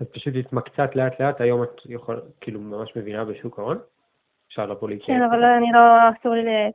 אז 0.00 0.06
פשוט 0.06 0.34
התמקצעת 0.40 0.96
לאט 0.96 1.20
לאט, 1.20 1.40
היום 1.40 1.62
את 1.62 1.80
יכול, 1.86 2.22
כאילו 2.40 2.60
ממש 2.60 2.96
מבינה 2.96 3.24
בשוק 3.24 3.58
ההון? 3.58 3.78
אפשר 4.48 4.66
לבוא 4.66 4.88
להתייעץ? 4.88 5.20
כן, 5.20 5.22
אבל 5.22 5.44
אני 5.44 5.72
לא, 5.72 5.80
אסור 6.10 6.34
לי 6.34 6.44
לייעץ. 6.44 6.74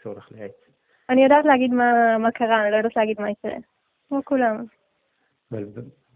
אסור 0.00 0.14
לך 0.14 0.32
לייעץ. 0.32 0.63
אני 1.10 1.24
יודעת 1.24 1.44
להגיד 1.44 1.74
מה, 1.74 2.18
מה 2.18 2.30
קרה, 2.30 2.62
אני 2.62 2.70
לא 2.70 2.76
יודעת 2.76 2.96
להגיד 2.96 3.20
מה 3.20 3.30
יקרה. 3.30 3.54
כמו 4.08 4.24
כולם. 4.24 4.64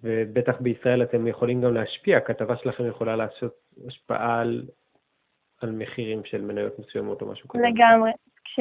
ובטח 0.03 0.61
בישראל 0.61 1.03
אתם 1.03 1.27
יכולים 1.27 1.61
גם 1.61 1.75
להשפיע, 1.75 2.17
הכתבה 2.17 2.57
שלכם 2.57 2.89
יכולה 2.89 3.17
לעשות 3.17 3.55
השפעה 3.87 4.41
על, 4.41 4.63
על 5.63 5.73
מחירים 5.73 6.25
של 6.25 6.43
מניות 6.43 6.79
מסוימות 6.79 7.23
או 7.23 7.33
משהו 7.33 7.49
כזה. 7.49 7.63
לגמרי. 7.63 8.11
כש, 8.45 8.61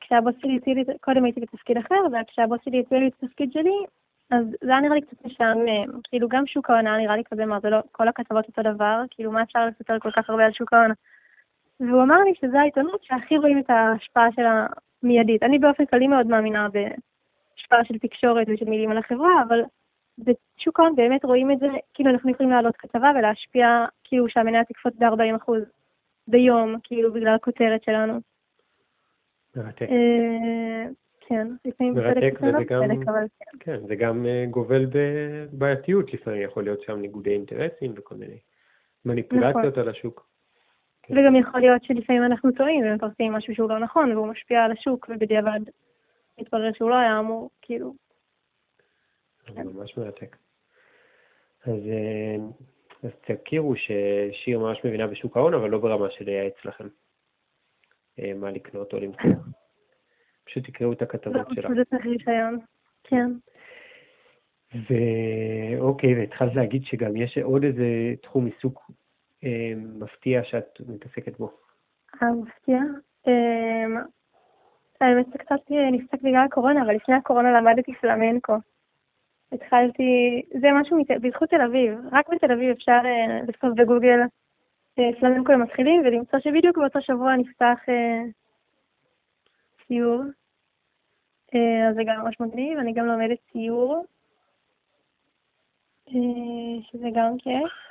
כשהבוס 0.00 0.34
שלי 0.40 0.56
הציע 0.56 0.74
לי, 0.74 0.84
קודם 1.00 1.24
הייתי 1.24 1.40
בתפקיד 1.40 1.76
אחר, 1.76 2.00
וכשהבוס 2.12 2.60
שלי 2.64 2.80
הציע 2.80 2.98
לי 2.98 3.08
את 3.08 3.12
התפקיד 3.22 3.52
שלי, 3.52 3.84
אז 4.30 4.44
זה 4.60 4.70
היה 4.70 4.80
נראה 4.80 4.94
לי 4.94 5.00
קצת 5.00 5.24
משעמם. 5.24 6.00
כאילו 6.02 6.28
גם 6.28 6.46
שוק 6.46 6.70
ההון 6.70 6.86
היה 6.86 6.96
נראה 6.96 7.16
לי 7.16 7.22
כזה, 7.24 7.46
מה 7.46 7.60
זה 7.60 7.70
לא, 7.70 7.78
כל 7.92 8.08
הכתבות 8.08 8.48
אותו 8.48 8.62
דבר, 8.62 9.00
כאילו 9.10 9.32
מה 9.32 9.42
אפשר 9.42 9.66
לספר 9.66 9.98
כל 9.98 10.10
כך 10.10 10.30
הרבה 10.30 10.44
על 10.44 10.52
שוק 10.52 10.72
ההון. 10.72 10.90
והוא 11.80 12.02
אמר 12.02 12.18
לי 12.24 12.32
שזו 12.34 12.56
העיתונות 12.58 13.02
שהכי 13.04 13.36
רואים 13.36 13.58
את 13.58 13.70
ההשפעה 13.70 14.32
שלה 14.32 14.66
מיידית. 15.02 15.42
אני 15.42 15.58
באופן 15.58 15.86
כללי 15.86 16.06
מאוד 16.08 16.26
מאמינה 16.26 16.68
בהשפעה 16.68 17.84
של 17.84 17.98
תקשורת 17.98 18.46
ושל 18.48 18.64
מילים 18.64 18.90
על 18.90 18.98
החברה, 18.98 19.42
אבל 19.48 19.60
בשוק 20.18 20.80
ההון 20.80 20.96
באמת 20.96 21.24
רואים 21.24 21.50
את 21.50 21.58
זה, 21.58 21.66
כאילו 21.94 22.10
אנחנו 22.10 22.30
יכולים 22.30 22.52
להעלות 22.52 22.76
כתבה 22.76 23.12
ולהשפיע, 23.18 23.84
כאילו 24.04 24.28
שהמניה 24.28 24.64
תקפוץ 24.64 24.94
ב-40% 24.98 25.52
ביום, 26.28 26.76
כאילו 26.82 27.12
בגלל 27.12 27.34
הכותרת 27.34 27.82
שלנו. 27.82 28.20
מרתק. 29.56 29.82
אה, 29.90 30.86
כן, 31.20 31.48
לפעמים 31.64 31.94
מרתק, 31.94 32.34
וזה 32.42 32.64
גם- 32.64 32.82
כן. 33.04 33.58
כן, 33.60 33.86
זה 33.86 33.96
גם 33.96 34.26
אה, 34.26 34.44
גובל 34.50 34.86
בבעייתיות 34.92 36.14
לפעמים, 36.14 36.42
יכול 36.42 36.64
להיות 36.64 36.82
שם 36.82 37.00
ניגודי 37.00 37.30
אינטרסים 37.30 37.92
וכל 37.96 38.14
מיני 38.14 38.38
מניפולציות 39.04 39.56
נכון. 39.56 39.82
על 39.82 39.88
השוק. 39.88 40.26
וגם 41.10 41.36
יכול 41.36 41.60
להיות 41.60 41.84
שלפעמים 41.84 42.24
אנחנו 42.24 42.52
טועים 42.52 42.84
ומפרסמים 42.84 43.32
משהו 43.32 43.54
שהוא 43.54 43.68
לא 43.68 43.78
נכון 43.78 44.12
והוא 44.12 44.26
משפיע 44.26 44.64
על 44.64 44.72
השוק 44.72 45.08
ובדיעבד 45.08 45.60
מתברר 46.40 46.72
שהוא 46.72 46.90
לא 46.90 46.94
היה 46.94 47.18
אמור, 47.18 47.50
כאילו, 47.62 47.94
זה 49.54 49.64
ממש 49.64 49.96
מרתק. 49.96 50.36
אז, 51.64 51.80
אה, 51.86 52.36
אז 53.02 53.10
תכירו 53.20 53.74
ששיר 53.76 54.58
ממש 54.58 54.78
מבינה 54.84 55.06
בשוק 55.06 55.36
ההון, 55.36 55.54
אבל 55.54 55.70
לא 55.70 55.78
ברמה 55.78 56.10
של 56.10 56.24
לייעץ 56.24 56.64
לכם 56.64 56.88
אה, 58.18 58.32
מה 58.34 58.50
לקנות 58.50 58.92
או 58.92 59.00
למכור. 59.00 59.30
פשוט 60.44 60.64
תקראו 60.64 60.92
את 60.92 61.02
הכתבות 61.02 61.46
שלה. 61.54 61.68
זה 61.74 61.84
צריך 61.84 62.06
רישיון. 62.06 62.58
כן. 63.04 63.30
ואוקיי, 64.74 66.14
והתחלת 66.14 66.54
להגיד 66.54 66.84
שגם 66.84 67.16
יש 67.16 67.38
עוד 67.38 67.64
איזה 67.64 68.14
תחום 68.22 68.46
עיסוק 68.46 68.90
מפתיע 69.76 70.44
שאת 70.44 70.78
מתעסקת 70.88 71.38
בו. 71.38 71.50
אה, 72.22 72.28
מפתיע. 72.32 72.78
אמ, 73.26 73.96
האמת 75.00 75.26
זה 75.32 75.38
קצת 75.38 75.72
אה, 75.72 75.90
נפסק 75.90 76.22
בגלל 76.22 76.44
הקורונה, 76.44 76.82
אבל 76.82 76.94
לפני 76.94 77.14
הקורונה 77.14 77.60
למדתי 77.60 77.94
פלמנקו. 77.94 78.56
התחלתי, 79.52 80.42
זה 80.60 80.68
משהו 80.80 80.98
בזכות 81.20 81.50
תל 81.50 81.60
אביב, 81.60 81.98
רק 82.12 82.28
בתל 82.28 82.52
אביב 82.52 82.70
אפשר 82.70 83.00
אה, 83.04 83.40
לכתוב 83.48 83.70
בגוגל 83.82 84.20
אה, 84.98 85.10
פלמנקו 85.20 85.52
למתחילים, 85.52 86.02
ולמצוא 86.04 86.38
שבדיוק 86.38 86.78
באותו 86.78 87.02
שבוע 87.02 87.36
נפתח 87.36 87.78
אה, 87.88 88.22
ציור. 89.86 90.22
אה, 91.54 91.88
אז 91.88 91.94
זה 91.94 92.02
גם 92.06 92.20
ממש 92.24 92.40
מגניב, 92.40 92.78
אני 92.78 92.92
גם 92.92 93.06
לומדת 93.06 93.38
ציור, 93.52 94.06
אה, 96.08 96.82
שזה 96.82 97.08
גם 97.14 97.38
כיף. 97.38 97.83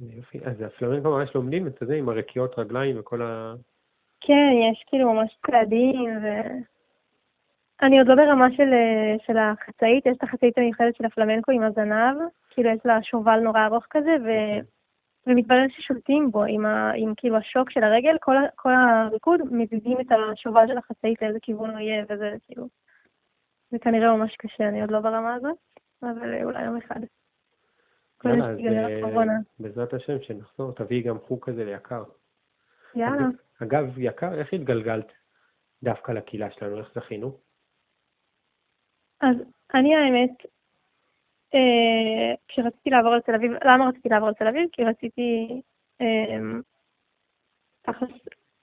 יופי. 0.00 0.38
אז 0.44 0.62
הפלמנקו 0.62 1.10
ממש 1.10 1.34
לומדים 1.34 1.66
את 1.66 1.78
זה 1.86 1.94
עם 1.94 2.08
הרקיעות 2.08 2.58
רגליים 2.58 3.00
וכל 3.00 3.22
ה... 3.22 3.54
כן, 4.20 4.50
יש 4.70 4.84
כאילו 4.86 5.12
ממש 5.12 5.36
צעדים, 5.46 6.18
ו... 6.22 6.26
אני 7.82 7.98
עוד 7.98 8.08
לא 8.08 8.14
ברמה 8.14 8.46
של, 8.56 8.72
אה, 8.72 9.16
של 9.26 9.36
החצאית, 9.38 10.06
יש 10.06 10.16
את 10.16 10.22
החצאית 10.22 10.58
המיוחדת 10.58 10.96
של 10.96 11.04
הפלמנקו 11.04 11.52
עם 11.52 11.62
הזנב, 11.62 12.16
כאילו 12.50 12.70
יש 12.70 12.80
לה 12.84 13.02
שובל 13.02 13.40
נורא 13.40 13.66
ארוך 13.66 13.84
כזה, 13.90 14.16
ו... 14.24 14.28
ומתברר 15.26 15.66
ששולטים 15.68 16.30
בו 16.30 16.44
עם, 16.44 16.66
ה... 16.66 16.92
עם 16.96 17.12
כאילו 17.16 17.36
השוק 17.36 17.70
של 17.70 17.84
הרגל, 17.84 18.16
כל, 18.20 18.36
ה... 18.36 18.40
כל 18.54 18.72
הריקוד 18.74 19.40
מזיזים 19.50 20.00
את 20.00 20.06
השובל 20.12 20.66
של 20.66 20.78
החצאית 20.78 21.22
לאיזה 21.22 21.38
כיוון 21.42 21.70
הוא 21.70 21.78
יהיה, 21.78 22.04
וזה 22.08 22.34
כאילו, 22.46 22.68
זה 23.70 23.78
כנראה 23.78 24.16
ממש 24.16 24.36
קשה, 24.36 24.68
אני 24.68 24.80
עוד 24.80 24.90
לא 24.90 25.00
ברמה 25.00 25.34
הזאת, 25.34 25.56
אבל 26.02 26.44
אולי 26.44 26.64
יום 26.64 26.76
אחד. 26.76 27.00
יאללה, 28.24 28.48
אז. 28.48 29.44
בעזרת 29.58 29.94
השם, 29.94 30.22
שנחזור, 30.22 30.72
תביאי 30.72 31.02
גם 31.02 31.18
חוג 31.18 31.44
כזה 31.44 31.64
ליקר. 31.64 32.02
יאללה. 32.94 33.26
אגב, 33.62 33.98
יקר, 33.98 34.34
איך 34.34 34.52
התגלגלת 34.52 35.12
דווקא 35.82 36.12
לקהילה 36.12 36.50
שלנו? 36.50 36.78
איך 36.78 36.90
זכינו? 36.94 37.38
אז 39.20 39.36
אני 39.74 39.96
האמת, 39.96 40.30
אה, 41.54 42.34
כשרציתי 42.48 42.90
לעבור 42.90 43.16
לתל 43.16 43.34
אביב, 43.34 43.52
למה 43.64 43.88
רציתי 43.88 44.08
לעבור 44.08 44.28
לתל 44.28 44.48
אביב? 44.48 44.68
כי 44.72 44.84
רציתי 44.84 45.60
אה, 46.00 46.38
תכלס 47.82 48.10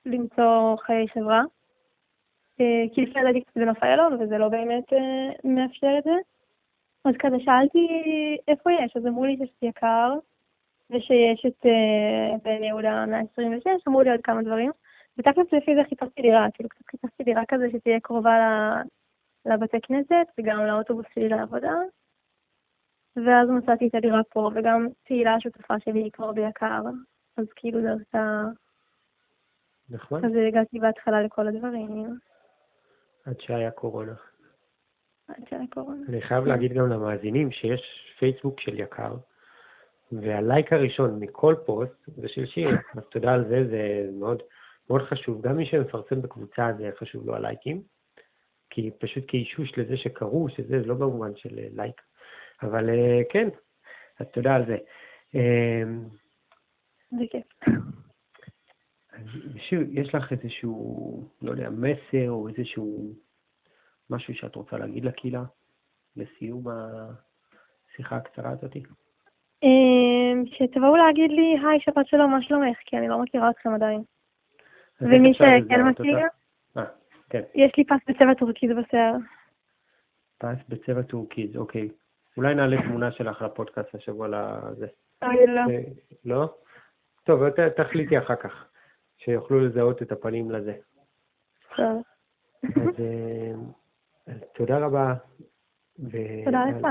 למצוא 0.06 0.76
חיי 0.86 1.08
חברה. 1.08 1.42
אה, 2.62 2.84
כי 2.94 3.02
לפני 3.02 3.22
ידעתי 3.22 3.42
קצת 3.42 3.58
בנוף 3.58 3.84
איילון, 3.84 4.22
וזה 4.22 4.38
לא 4.38 4.50
באמת 4.50 4.94
אה, 4.94 5.30
מאפשר 5.44 5.96
את 5.98 6.04
זה. 6.04 6.12
אז 7.06 7.14
כזה 7.20 7.36
שאלתי 7.40 7.88
איפה 8.48 8.72
יש, 8.72 8.98
אז 8.98 9.08
אמרו 9.08 9.26
לי 9.26 9.38
שיש 9.38 9.50
את 9.58 9.64
יקר, 9.64 10.14
ושיש 10.90 11.46
את 11.48 11.66
בן 12.44 12.64
יהודה 12.64 13.06
126, 13.06 13.68
אמרו 13.88 14.02
לי 14.02 14.12
עוד 14.12 14.22
כמה 14.24 14.44
דברים. 14.44 14.72
ותכלס 15.18 15.54
לפי 15.54 15.76
זה 15.76 15.82
חיפשתי 15.90 16.22
דירה, 16.22 16.48
כאילו 16.54 16.70
קצת 16.70 16.86
חיפשתי 16.92 17.24
דירה 17.24 17.44
כזה 17.48 17.68
שתהיה 17.72 18.00
קרובה. 18.00 18.38
לבתי 19.46 19.78
כנסת 19.82 20.28
וגם 20.38 20.66
לאוטובוס 20.66 21.06
שלי 21.16 21.30
לעבודה. 21.30 21.74
ואז 23.16 23.50
מצאתי 23.50 23.88
את 23.88 23.96
הדירה 23.96 24.24
פה, 24.24 24.50
וגם 24.56 24.88
תהילה 25.04 25.36
השותפה 25.36 25.80
שלי 25.80 26.00
היא 26.00 26.12
כבר 26.12 26.32
ביקר, 26.32 26.82
אז 27.38 27.46
כאילו 27.56 27.82
דרכה, 27.82 28.44
נחמד. 29.90 30.26
אז 30.26 30.32
הגעתי 30.48 30.80
בהתחלה 30.80 31.22
לכל 31.22 31.48
הדברים, 31.48 32.18
עד 33.26 33.40
שהיה 33.40 33.72
קורונה. 33.72 34.14
אני 36.10 36.22
חייב 36.22 36.46
להגיד 36.46 36.74
גם 36.74 36.90
למאזינים 36.90 37.52
שיש 37.52 38.16
פייסבוק 38.20 38.60
של 38.60 38.80
יקר, 38.80 39.16
והלייק 40.12 40.74
הראשון 40.74 41.20
מכל 41.20 41.56
פוסט 41.66 41.96
זה 42.08 42.28
של 42.28 42.46
שיר, 42.46 42.70
אז 42.98 43.04
תודה 43.12 43.34
על 43.34 43.44
זה, 43.50 43.68
זה 43.70 44.10
מאוד, 44.20 44.42
מאוד 44.90 45.02
חשוב. 45.02 45.42
גם 45.42 45.58
מי 45.58 45.66
שמפרסם 45.66 46.22
בקבוצה 46.22 46.72
זה 46.78 46.90
חשוב 47.00 47.28
לו 47.28 47.36
הלייקים, 47.36 47.82
כי 48.70 48.92
פשוט 49.00 49.24
כאישוש 49.28 49.78
לזה 49.78 49.98
שקראו, 49.98 50.50
שזה 50.50 50.78
לא 50.86 50.96
במובן 50.96 51.36
של 51.36 51.60
אה, 51.60 51.68
לייק. 51.76 52.02
אבל 52.64 52.90
אה, 52.90 53.22
כן, 53.30 53.50
אז 54.20 54.28
תודה 54.34 54.56
על 54.56 54.66
זה. 54.66 54.78
אה, 55.36 55.84
זה 57.12 57.24
כיף. 57.32 57.46
אז 59.14 59.26
שיר, 59.58 59.86
יש 59.92 60.16
לך 60.16 60.32
איזשהו, 60.32 61.30
לא 61.42 61.52
יודע, 61.52 61.70
מסר 61.70 62.30
או 62.30 62.48
איזשהו 62.48 63.14
משהו 64.10 64.34
שאת 64.34 64.56
רוצה 64.56 64.78
להגיד 64.78 65.06
לקהילה 65.06 65.44
לסיום 66.16 66.64
השיחה 66.68 68.16
הקצרה 68.16 68.50
הזאתי? 68.50 68.84
אמ, 69.64 70.44
שתבואו 70.46 70.96
להגיד 70.96 71.32
לי, 71.32 71.56
היי, 71.68 71.80
שבת 71.80 72.08
שלום, 72.08 72.32
מה 72.32 72.42
שלומך? 72.42 72.78
כי 72.86 72.98
אני 72.98 73.08
לא 73.08 73.22
מכירה 73.22 73.50
אתכם 73.50 73.74
עדיין. 73.74 74.04
ומי 75.02 75.34
שכן 75.34 75.84
מכיר? 75.84 76.18
אה, 76.78 76.84
כן, 77.30 77.42
יש 77.56 77.72
לי 77.78 77.84
פס 77.84 78.00
בצבע 78.08 78.34
טורקיז 78.34 78.72
בשיער. 78.72 79.14
פס 80.38 80.58
בצבע 80.70 81.02
טורקיז, 81.02 81.58
אוקיי. 81.58 81.90
אולי 82.38 82.56
נעלה 82.56 82.82
תמונה 82.82 83.12
שלך 83.12 83.42
לפודקאסט 83.42 83.96
השבוע 83.96 84.28
לזה. 84.28 84.88
אוי, 85.24 85.48
לא. 85.48 85.62
אה, 85.70 85.82
לא? 86.26 86.54
טוב, 87.24 87.50
תחליטי 87.50 88.18
אחר 88.18 88.36
כך, 88.36 88.66
שיוכלו 89.18 89.60
לזהות 89.60 90.02
את 90.02 90.12
הפנים 90.12 90.52
לזה. 90.52 90.74
טוב. 91.76 92.02
אז 92.64 93.00
אה, 93.00 93.33
אז 94.28 94.36
תודה 94.56 94.78
רבה. 94.78 95.14
ו- 96.00 96.46
תודה 96.46 96.66
לך. 96.66 96.88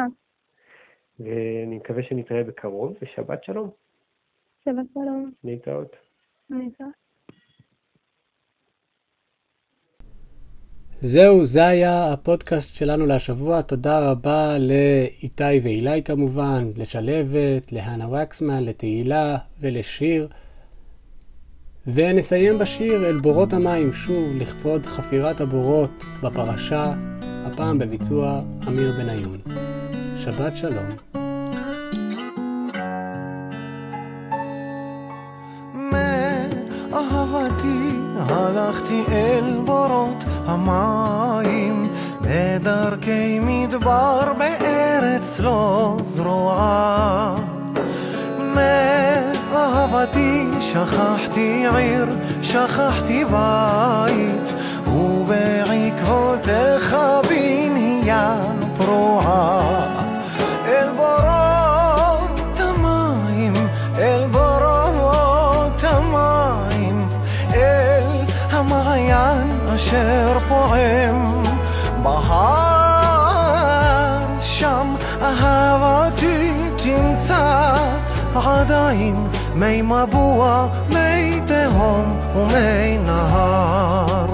ואני 1.21 1.77
מקווה 1.77 2.03
שנתראה 2.03 2.45
בקרוב, 2.45 2.97
ושבת 3.03 3.45
שלום. 3.45 3.71
שבת 4.65 4.87
שלום. 4.95 5.33
להתראות. 5.45 5.97
להתראות. 6.51 6.93
זהו, 11.01 11.45
זה 11.45 11.67
היה 11.67 12.13
הפודקאסט 12.13 12.75
שלנו 12.75 13.07
להשבוע. 13.07 13.63
תודה 13.63 14.11
רבה 14.11 14.59
לאיתי 14.59 15.61
ואילי 15.63 16.03
כמובן, 16.03 16.65
לשלבת, 16.77 17.73
להנה 17.73 18.09
וקסמן, 18.09 18.65
לתהילה 18.65 19.39
ולשיר. 19.61 20.29
ונסיים 21.87 22.59
בשיר 22.59 23.07
אל 23.07 23.21
בורות 23.21 23.53
המים, 23.53 23.93
שוב 23.93 24.37
לכבוד 24.37 24.87
חפירת 24.87 25.41
הבורות 25.41 26.05
בפרשה, 26.23 26.93
הפעם 27.23 27.79
בביצוע 27.79 28.41
אמיר 28.69 28.93
בניון. 28.99 29.39
שבת 30.17 30.57
שלום. 30.57 30.87
מאהבתי 36.93 37.91
הלכתי 38.17 39.03
אל 39.09 39.59
בורות 39.65 40.25
המים 40.47 41.89
בדרכי 42.21 43.39
מדבר 43.43 44.33
בארץ 44.39 45.41
לא 45.41 45.97
זרועה 46.05 47.37
מאהבתי 49.73 50.49
שכחתי 50.61 51.65
עיר, 51.77 52.07
שכחתי 52.43 53.25
בית 53.25 54.53
ובעקבותיך 54.87 55.77
בנהיה 57.29 58.37
פרועה. 58.77 59.89
אל 60.67 60.89
בורות 60.97 62.61
המים, 62.61 63.53
אל 63.99 64.25
בורות 64.33 65.85
המים, 65.85 67.09
אל 67.55 68.05
המעיין 68.51 69.59
אשר 69.75 70.39
פועם. 70.49 71.45
בהר, 72.03 73.03
שם 74.41 74.95
אהבתי 75.23 76.71
תמצא 76.77 77.77
עדיין 78.35 79.32
מי 79.55 79.83
מבוע, 79.83 80.69
מי 80.89 81.41
תהום 81.47 82.19
ומי 82.37 82.99
נהר. 82.99 84.27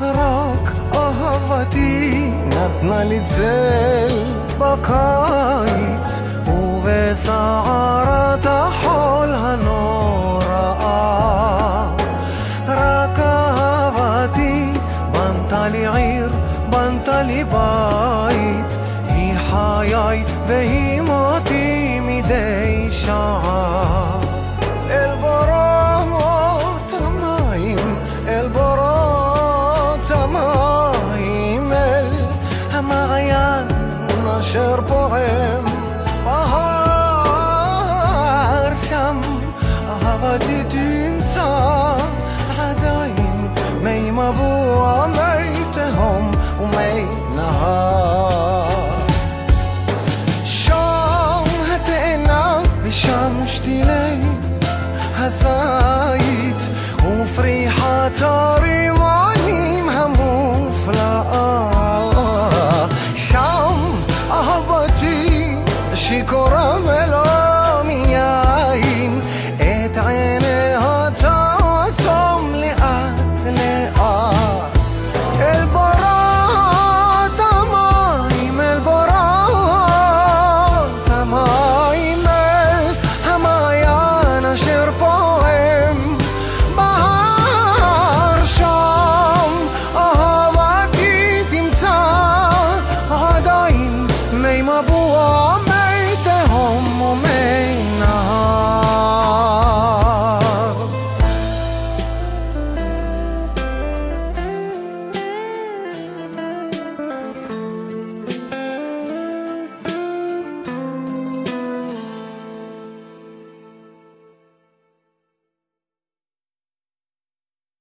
רק 0.00 0.72
אהבתי 0.94 2.30
נתנה 2.46 3.04
לי 3.04 3.20
צל 3.24 4.24
בקיץ 4.58 6.20
ובסערת 6.46 8.46